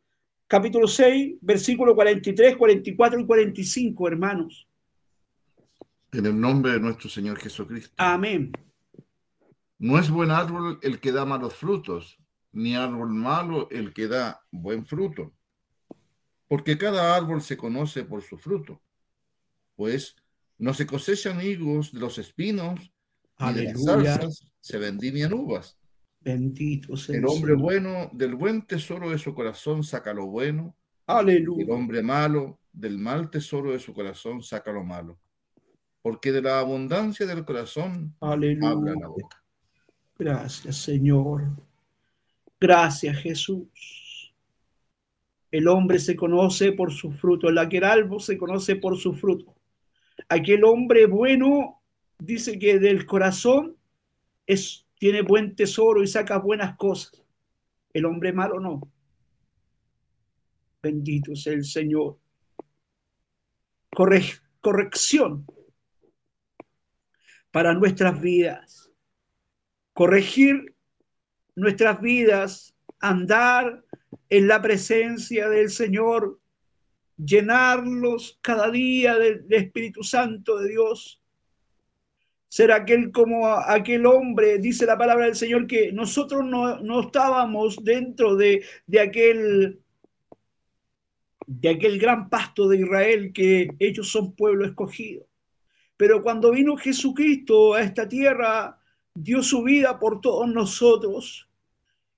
capítulo 0.45 0.87
6, 0.87 1.37
versículo 1.41 1.95
43, 1.95 2.57
44 2.57 3.19
y 3.19 3.25
45, 3.25 4.07
hermanos. 4.07 4.67
En 6.11 6.27
el 6.27 6.39
nombre 6.39 6.73
de 6.73 6.79
nuestro 6.79 7.09
Señor 7.09 7.39
Jesucristo. 7.39 7.95
Amén. 7.97 8.51
No 9.79 9.97
es 9.97 10.11
buen 10.11 10.29
árbol 10.29 10.77
el 10.83 10.99
que 10.99 11.11
da 11.11 11.25
malos 11.25 11.55
frutos, 11.55 12.19
ni 12.51 12.75
árbol 12.75 13.09
malo 13.09 13.67
el 13.71 13.93
que 13.93 14.07
da 14.07 14.43
buen 14.51 14.85
fruto 14.85 15.33
porque 16.51 16.77
cada 16.77 17.15
árbol 17.15 17.41
se 17.41 17.55
conoce 17.55 18.03
por 18.03 18.23
su 18.23 18.37
fruto. 18.37 18.81
Pues 19.77 20.17
no 20.57 20.73
se 20.73 20.85
cosechan 20.85 21.39
higos 21.39 21.93
de 21.93 22.01
los 22.01 22.17
espinos, 22.17 22.91
ni 23.39 23.53
de 23.53 23.63
las 23.71 23.85
zarzas 23.85 24.45
se 24.59 24.77
vendimian 24.77 25.31
uvas. 25.31 25.77
Bendito 26.19 26.97
sea 26.97 27.15
el 27.15 27.25
hombre 27.25 27.53
bueno 27.53 28.09
del 28.11 28.35
buen 28.35 28.63
tesoro 28.63 29.11
de 29.11 29.17
su 29.17 29.33
corazón 29.33 29.81
saca 29.81 30.13
lo 30.13 30.25
bueno. 30.27 30.75
Aleluya. 31.07 31.63
El 31.63 31.71
hombre 31.71 32.03
malo 32.03 32.59
del 32.73 32.97
mal 32.97 33.29
tesoro 33.29 33.71
de 33.71 33.79
su 33.79 33.93
corazón 33.93 34.43
saca 34.43 34.73
lo 34.73 34.83
malo. 34.83 35.17
Porque 36.01 36.33
de 36.33 36.41
la 36.41 36.59
abundancia 36.59 37.25
del 37.25 37.45
corazón 37.45 38.13
habla 38.19 38.93
la 38.99 39.07
boca. 39.07 39.41
Gracias, 40.19 40.75
Señor. 40.75 41.47
Gracias, 42.59 43.15
Jesús. 43.19 44.00
El 45.51 45.67
hombre 45.67 45.99
se 45.99 46.15
conoce 46.15 46.71
por 46.71 46.91
su 46.93 47.11
fruto, 47.11 47.49
el 47.49 47.57
aquel 47.57 47.83
se 48.19 48.37
conoce 48.37 48.77
por 48.77 48.97
su 48.97 49.13
fruto. 49.13 49.53
Aquel 50.29 50.63
hombre 50.63 51.05
bueno 51.07 51.81
dice 52.19 52.57
que 52.57 52.79
del 52.79 53.05
corazón 53.05 53.75
es, 54.45 54.87
tiene 54.97 55.21
buen 55.21 55.55
tesoro 55.55 56.01
y 56.01 56.07
saca 56.07 56.37
buenas 56.37 56.77
cosas. 56.77 57.21
El 57.93 58.05
hombre 58.05 58.31
malo 58.31 58.59
no. 58.59 58.81
Bendito 60.81 61.35
sea 61.35 61.53
el 61.53 61.65
Señor. 61.65 62.17
corrección 64.61 65.45
para 67.51 67.73
nuestras 67.73 68.21
vidas. 68.21 68.89
Corregir 69.93 70.75
nuestras 71.55 71.99
vidas, 72.01 72.73
andar 72.99 73.83
en 74.31 74.47
la 74.47 74.61
presencia 74.61 75.49
del 75.49 75.69
Señor, 75.69 76.39
llenarlos 77.17 78.39
cada 78.41 78.71
día 78.71 79.17
del, 79.17 79.45
Espíritu 79.49 80.03
Santo 80.03 80.57
de 80.57 80.69
Dios. 80.69 81.21
Ser 82.47 82.71
aquel 82.71 83.11
como 83.11 83.47
aquel 83.49 84.05
hombre, 84.05 84.57
dice 84.57 84.85
la 84.85 84.97
palabra 84.97 85.25
del 85.25 85.35
Señor, 85.35 85.67
que 85.67 85.91
nosotros 85.91 86.45
no, 86.45 87.01
estábamos 87.01 87.83
dentro 87.83 88.37
de, 88.37 88.63
de 88.87 88.99
aquel 88.99 89.79
de 91.45 91.69
aquel 91.69 91.99
gran 91.99 92.29
pasto 92.29 92.69
de 92.69 92.77
Israel 92.77 93.33
que 93.33 93.71
ellos 93.79 94.09
son 94.09 94.33
pueblo 94.33 94.65
escogido. 94.65 95.27
Pero 95.97 96.23
cuando 96.23 96.51
vino 96.51 96.77
Jesucristo 96.77 97.73
a 97.73 97.81
esta 97.81 98.07
tierra, 98.07 98.79
dio 99.13 99.43
su 99.43 99.61
vida 99.63 99.99
por 99.99 100.21
todos 100.21 100.47
nosotros 100.47 101.49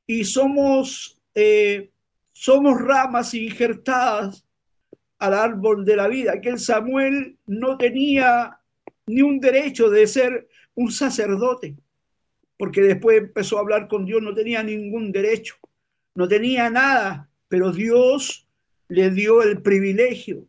y 0.05 0.26
somos 0.26 1.20
eh, 1.34 1.92
somos 2.34 2.81
ramas 2.81 3.34
injertadas 3.34 4.45
al 5.19 5.34
árbol 5.34 5.86
de 5.86 5.95
la 5.95 6.07
vida. 6.07 6.34
Aquel 6.34 6.59
Samuel 6.59 7.38
no 7.45 7.77
tenía 7.77 8.59
ni 9.05 9.21
un 9.21 9.39
derecho 9.39 9.89
de 9.89 10.05
ser 10.07 10.49
un 10.75 10.91
sacerdote, 10.91 11.77
porque 12.57 12.81
después 12.81 13.19
empezó 13.19 13.57
a 13.57 13.61
hablar 13.61 13.88
con 13.88 14.05
Dios, 14.05 14.21
no 14.21 14.34
tenía 14.34 14.63
ningún 14.63 15.11
derecho, 15.11 15.55
no 16.15 16.27
tenía 16.27 16.69
nada, 16.69 17.29
pero 17.47 17.71
Dios 17.71 18.47
le 18.88 19.11
dio 19.11 19.41
el 19.43 19.61
privilegio, 19.61 20.47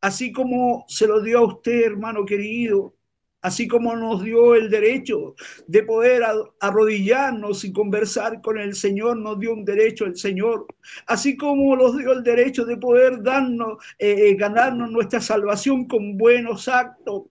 así 0.00 0.32
como 0.32 0.84
se 0.88 1.06
lo 1.06 1.22
dio 1.22 1.38
a 1.38 1.46
usted, 1.46 1.84
hermano 1.84 2.24
querido, 2.24 2.97
así 3.40 3.68
como 3.68 3.94
nos 3.94 4.24
dio 4.24 4.54
el 4.54 4.68
derecho 4.70 5.34
de 5.66 5.82
poder 5.82 6.22
arrodillarnos 6.60 7.64
y 7.64 7.72
conversar 7.72 8.40
con 8.40 8.58
el 8.58 8.74
Señor, 8.74 9.16
nos 9.16 9.38
dio 9.38 9.52
un 9.52 9.64
derecho 9.64 10.06
el 10.06 10.16
Señor, 10.16 10.66
así 11.06 11.36
como 11.36 11.76
nos 11.76 11.96
dio 11.96 12.12
el 12.12 12.22
derecho 12.22 12.64
de 12.64 12.76
poder 12.76 13.22
darnos, 13.22 13.78
eh, 13.98 14.30
eh, 14.30 14.34
ganarnos 14.34 14.90
nuestra 14.90 15.20
salvación 15.20 15.86
con 15.86 16.16
buenos 16.16 16.68
actos, 16.68 17.24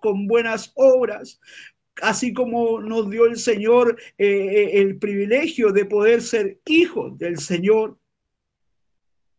con 0.00 0.26
buenas 0.26 0.72
obras, 0.74 1.40
así 2.02 2.32
como 2.32 2.80
nos 2.80 3.08
dio 3.08 3.26
el 3.26 3.36
Señor 3.36 3.96
eh, 4.18 4.70
el 4.74 4.98
privilegio 4.98 5.72
de 5.72 5.84
poder 5.84 6.22
ser 6.22 6.58
hijos 6.66 7.16
del 7.18 7.38
Señor. 7.38 7.98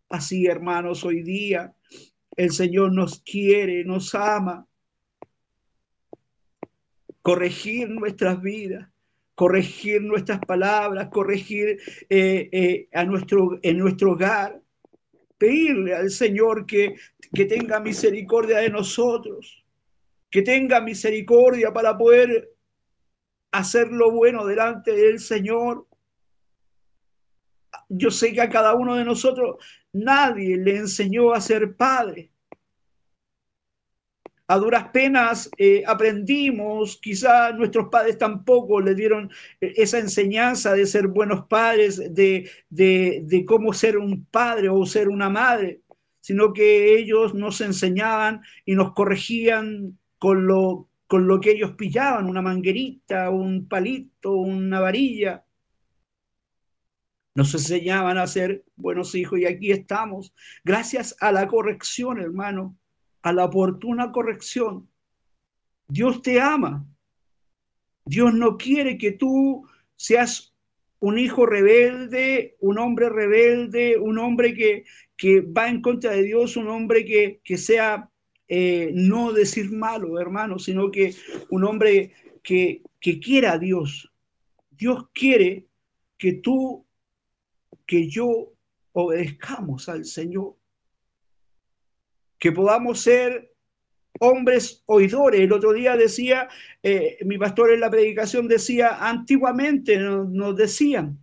Así, 0.09 0.45
hermanos, 0.45 1.03
hoy 1.03 1.21
día 1.23 1.73
el 2.35 2.51
Señor 2.51 2.93
nos 2.93 3.21
quiere, 3.21 3.83
nos 3.85 4.13
ama, 4.13 4.67
corregir 7.25 7.89
nuestras 7.89 8.39
vidas, 8.39 8.87
corregir 9.33 9.99
nuestras 10.03 10.39
palabras, 10.41 11.07
corregir 11.09 11.79
eh, 12.07 12.49
eh, 12.51 12.87
a 12.93 13.03
nuestro, 13.03 13.57
en 13.63 13.79
nuestro 13.79 14.11
hogar, 14.11 14.61
pedirle 15.35 15.95
al 15.95 16.11
Señor 16.11 16.67
que, 16.67 16.93
que 17.33 17.45
tenga 17.45 17.79
misericordia 17.79 18.59
de 18.59 18.69
nosotros, 18.69 19.65
que 20.29 20.43
tenga 20.43 20.79
misericordia 20.81 21.73
para 21.73 21.97
poder 21.97 22.47
hacer 23.53 23.87
lo 23.91 24.11
bueno 24.11 24.45
delante 24.45 24.91
del 24.91 25.17
Señor. 25.17 25.87
Yo 27.89 28.11
sé 28.11 28.33
que 28.33 28.41
a 28.41 28.49
cada 28.51 28.75
uno 28.75 28.93
de 28.93 29.03
nosotros 29.03 29.55
nadie 29.93 30.57
le 30.57 30.77
enseñó 30.77 31.33
a 31.33 31.41
ser 31.41 31.75
padre 31.75 32.34
a 34.47 34.57
duras 34.57 34.89
penas 34.89 35.49
eh, 35.57 35.83
aprendimos, 35.87 36.99
quizá 37.01 37.51
nuestros 37.51 37.89
padres 37.89 38.17
tampoco 38.17 38.79
le 38.79 38.93
dieron 38.93 39.31
eh, 39.59 39.73
esa 39.77 39.97
enseñanza 39.99 40.73
de 40.73 40.85
ser 40.85 41.07
buenos 41.07 41.47
padres, 41.47 42.13
de, 42.13 42.49
de, 42.69 43.45
cómo 43.47 43.73
ser 43.73 43.97
un 43.97 44.25
padre 44.25 44.69
o 44.69 44.85
ser 44.85 45.09
una 45.09 45.29
madre, 45.29 45.81
sino 46.21 46.53
que 46.53 46.97
ellos 46.97 47.33
nos 47.33 47.61
enseñaban 47.61 48.41
y 48.65 48.75
nos 48.75 48.93
corregían 48.93 49.97
con 50.19 50.47
lo, 50.47 50.89
con 51.07 51.27
lo 51.27 51.39
que 51.39 51.51
ellos 51.51 51.71
pillaban, 51.73 52.29
una 52.29 52.41
manguerita, 52.41 53.29
un 53.31 53.67
palito, 53.67 54.33
una 54.33 54.79
varilla. 54.79 55.43
Nos 57.35 57.53
enseñaban 57.53 58.17
a 58.17 58.27
ser 58.27 58.63
buenos 58.75 59.13
hijos 59.15 59.39
y 59.39 59.45
aquí 59.45 59.71
estamos, 59.71 60.33
gracias 60.63 61.17
a 61.19 61.31
la 61.31 61.47
corrección, 61.47 62.21
hermano, 62.21 62.77
a 63.25 63.33
la 63.33 63.45
oportuna 63.45 64.11
corrección. 64.11 64.87
Dios 65.87 66.21
te 66.21 66.39
ama. 66.39 66.85
Dios 68.05 68.35
no 68.35 68.55
quiere 68.55 68.99
que 68.99 69.13
tú 69.13 69.67
seas 69.95 70.53
un 70.99 71.17
hijo 71.17 71.47
rebelde, 71.47 72.55
un 72.59 72.77
hombre 72.77 73.09
rebelde, 73.09 73.97
un 73.97 74.19
hombre 74.19 74.53
que, 74.53 74.85
que 75.17 75.41
va 75.41 75.67
en 75.69 75.81
contra 75.81 76.11
de 76.11 76.21
Dios, 76.21 76.55
un 76.55 76.67
hombre 76.67 77.03
que, 77.03 77.41
que 77.43 77.57
sea 77.57 78.11
eh, 78.47 78.91
no 78.93 79.33
decir 79.33 79.71
malo, 79.71 80.19
hermano, 80.19 80.59
sino 80.59 80.91
que 80.91 81.15
un 81.49 81.63
hombre 81.63 82.13
que, 82.43 82.83
que 83.01 83.19
quiera 83.19 83.53
a 83.53 83.57
Dios. 83.57 84.13
Dios 84.69 85.09
quiere 85.13 85.65
que 86.19 86.33
tú, 86.33 86.85
que 87.87 88.07
yo 88.07 88.53
obedezcamos 88.91 89.89
al 89.89 90.05
Señor 90.05 90.57
que 92.45 92.51
podamos 92.51 92.99
ser 92.99 93.55
hombres 94.19 94.83
oidores. 94.85 95.41
El 95.41 95.51
otro 95.51 95.73
día 95.73 95.97
decía, 95.97 96.47
eh, 96.83 97.17
mi 97.25 97.39
pastor 97.39 97.71
en 97.71 97.79
la 97.79 97.89
predicación 97.89 98.47
decía, 98.47 98.99
antiguamente 99.01 99.97
nos, 99.97 100.55
decían, 100.55 101.17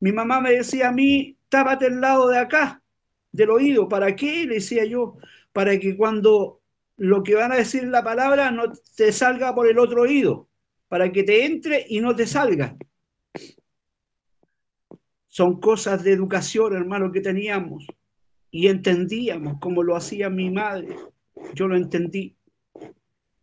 mi 0.00 0.10
mamá 0.10 0.40
me 0.40 0.52
decía 0.52 0.88
a 0.88 0.92
mí, 0.92 1.36
tápate 1.50 1.88
el 1.88 2.00
lado 2.00 2.28
de 2.28 2.38
acá, 2.38 2.82
del 3.30 3.50
oído. 3.50 3.90
¿Para 3.90 4.16
qué? 4.16 4.46
Le 4.46 4.54
decía 4.54 4.86
yo, 4.86 5.18
para 5.52 5.78
que 5.78 5.98
cuando 5.98 6.62
lo 6.96 7.22
que 7.22 7.34
van 7.34 7.52
a 7.52 7.56
decir 7.56 7.84
la 7.84 8.02
palabra 8.02 8.50
no 8.50 8.72
te 8.96 9.12
salga 9.12 9.54
por 9.54 9.68
el 9.68 9.78
otro 9.78 10.00
oído, 10.00 10.48
para 10.88 11.12
que 11.12 11.24
te 11.24 11.44
entre 11.44 11.84
y 11.90 12.00
no 12.00 12.16
te 12.16 12.26
salga. 12.26 12.74
Son 15.28 15.60
cosas 15.60 16.02
de 16.02 16.12
educación, 16.12 16.74
hermano, 16.74 17.12
que 17.12 17.20
teníamos 17.20 17.86
y 18.54 18.68
entendíamos 18.68 19.58
como 19.58 19.82
lo 19.82 19.96
hacía 19.96 20.30
mi 20.30 20.48
madre. 20.48 20.94
Yo 21.54 21.66
lo 21.66 21.76
entendí. 21.76 22.36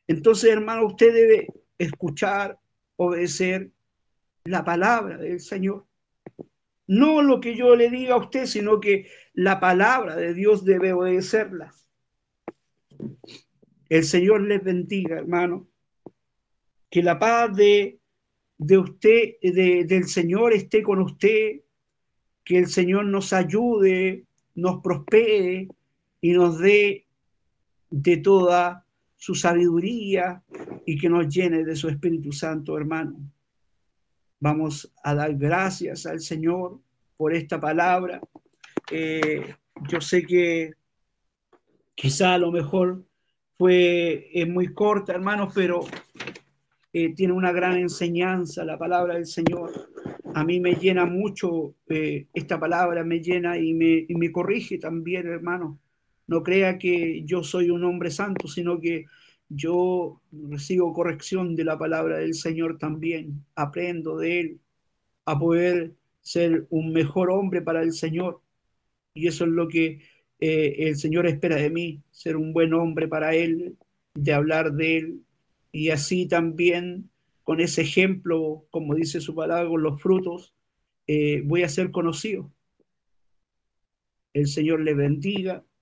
Entonces, 0.08 0.50
hermano, 0.50 0.86
usted 0.86 1.14
debe 1.14 1.48
escuchar, 1.78 2.58
obedecer 2.96 3.72
la 4.46 4.64
palabra 4.64 5.18
del 5.18 5.42
Señor. 5.42 5.86
No 6.88 7.22
lo 7.22 7.42
que 7.42 7.58
yo 7.58 7.76
le 7.76 7.90
diga 7.90 8.14
a 8.14 8.20
usted, 8.20 8.46
sino 8.46 8.80
que 8.80 9.10
la 9.34 9.60
palabra 9.60 10.16
de 10.16 10.34
Dios 10.34 10.64
debe 10.64 10.94
obedecerla. 10.94 11.74
El 13.90 14.06
Señor 14.06 14.44
les 14.44 14.64
bendiga, 14.64 15.18
hermano. 15.18 15.68
Que 16.90 17.04
la 17.04 17.20
paz 17.20 17.54
de, 17.54 18.00
de 18.58 18.78
usted, 18.78 19.34
de, 19.42 19.84
del 19.84 20.06
Señor 20.06 20.54
esté 20.54 20.82
con 20.82 21.02
usted. 21.02 21.64
Que 22.46 22.60
el 22.60 22.68
Señor 22.68 23.08
nos 23.08 23.34
ayude 23.34 24.26
nos 24.56 24.82
prospere 24.82 25.68
y 26.22 26.32
nos 26.34 26.60
dé 26.60 27.06
de 27.90 28.18
toda 28.18 28.86
su 29.16 29.36
sabiduría 29.36 30.44
y 30.86 30.98
que 30.98 31.10
nos 31.10 31.28
llene 31.28 31.64
de 31.64 31.76
su 31.76 31.90
Espíritu 31.90 32.32
Santo, 32.32 32.78
hermano. 32.78 33.20
Vamos 34.40 34.92
a 35.04 35.14
dar 35.14 35.36
gracias 35.36 36.06
al 36.06 36.20
Señor 36.20 36.80
por 37.18 37.34
esta 37.34 37.60
palabra. 37.60 38.20
Eh, 38.90 39.54
yo 39.88 40.02
sé 40.02 40.24
que 40.24 40.74
quizá 41.94 42.34
a 42.34 42.40
lo 42.40 42.52
mejor 42.52 43.06
fue 43.58 44.30
es 44.34 44.48
muy 44.48 44.74
corta, 44.74 45.14
hermanos, 45.14 45.54
pero 45.54 45.82
eh, 46.94 47.14
tiene 47.14 47.34
una 47.34 47.52
gran 47.52 47.78
enseñanza 47.78 48.66
la 48.66 48.78
palabra 48.78 49.14
del 49.14 49.28
Señor 49.28 49.72
a 50.34 50.44
mí 50.44 50.60
me 50.60 50.76
llena 50.76 51.06
mucho 51.06 51.76
eh, 51.88 52.28
esta 52.34 52.60
palabra, 52.60 53.04
me 53.04 53.22
llena 53.22 53.58
y 53.58 53.74
me, 53.74 54.06
y 54.08 54.16
me 54.16 54.32
corrige 54.32 54.78
también, 54.78 55.28
hermano. 55.28 55.80
No 56.28 56.44
crea 56.44 56.78
que 56.78 57.24
yo 57.26 57.44
soy 57.44 57.70
un 57.70 57.84
hombre 57.84 58.12
santo, 58.12 58.48
sino 58.48 58.80
que 58.80 59.06
yo 59.50 60.22
recibo 60.32 60.94
corrección 60.94 61.56
de 61.56 61.66
la 61.66 61.78
palabra 61.78 62.18
del 62.18 62.34
Señor 62.36 62.78
también, 62.78 63.46
aprendo 63.56 64.18
de 64.18 64.40
Él 64.40 64.60
a 65.26 65.38
poder 65.38 65.94
ser 66.22 66.68
un 66.70 66.94
mejor 66.94 67.32
hombre 67.32 67.62
para 67.62 67.82
el 67.84 67.94
Señor. 67.94 68.42
Y 69.14 69.28
eso 69.28 69.44
es 69.46 69.52
lo 69.52 69.68
que 69.68 70.00
eh, 70.40 70.76
el 70.80 70.96
Señor 70.96 71.28
espera 71.28 71.58
de 71.58 71.70
mí, 71.70 72.02
ser 72.12 72.38
un 72.38 72.54
buen 72.54 72.74
hombre 72.74 73.08
para 73.08 73.36
Él, 73.36 73.78
de 74.14 74.34
hablar 74.34 74.74
de 74.74 74.98
Él. 74.98 75.22
Y 75.72 75.90
así 75.90 76.28
también 76.28 77.11
con 77.52 77.60
ese 77.60 77.82
ejemplo, 77.82 78.66
como 78.70 78.96
dice 78.96 79.20
su 79.20 79.36
palabra, 79.36 79.68
con 79.68 79.84
los 79.84 80.02
frutos, 80.02 80.56
eh, 81.06 81.42
voy 81.44 81.64
a 81.64 81.68
ser 81.68 81.92
conocido. 81.92 82.50
El 84.32 84.48
Señor 84.48 84.80
le 84.80 84.94
bendiga 84.94 85.66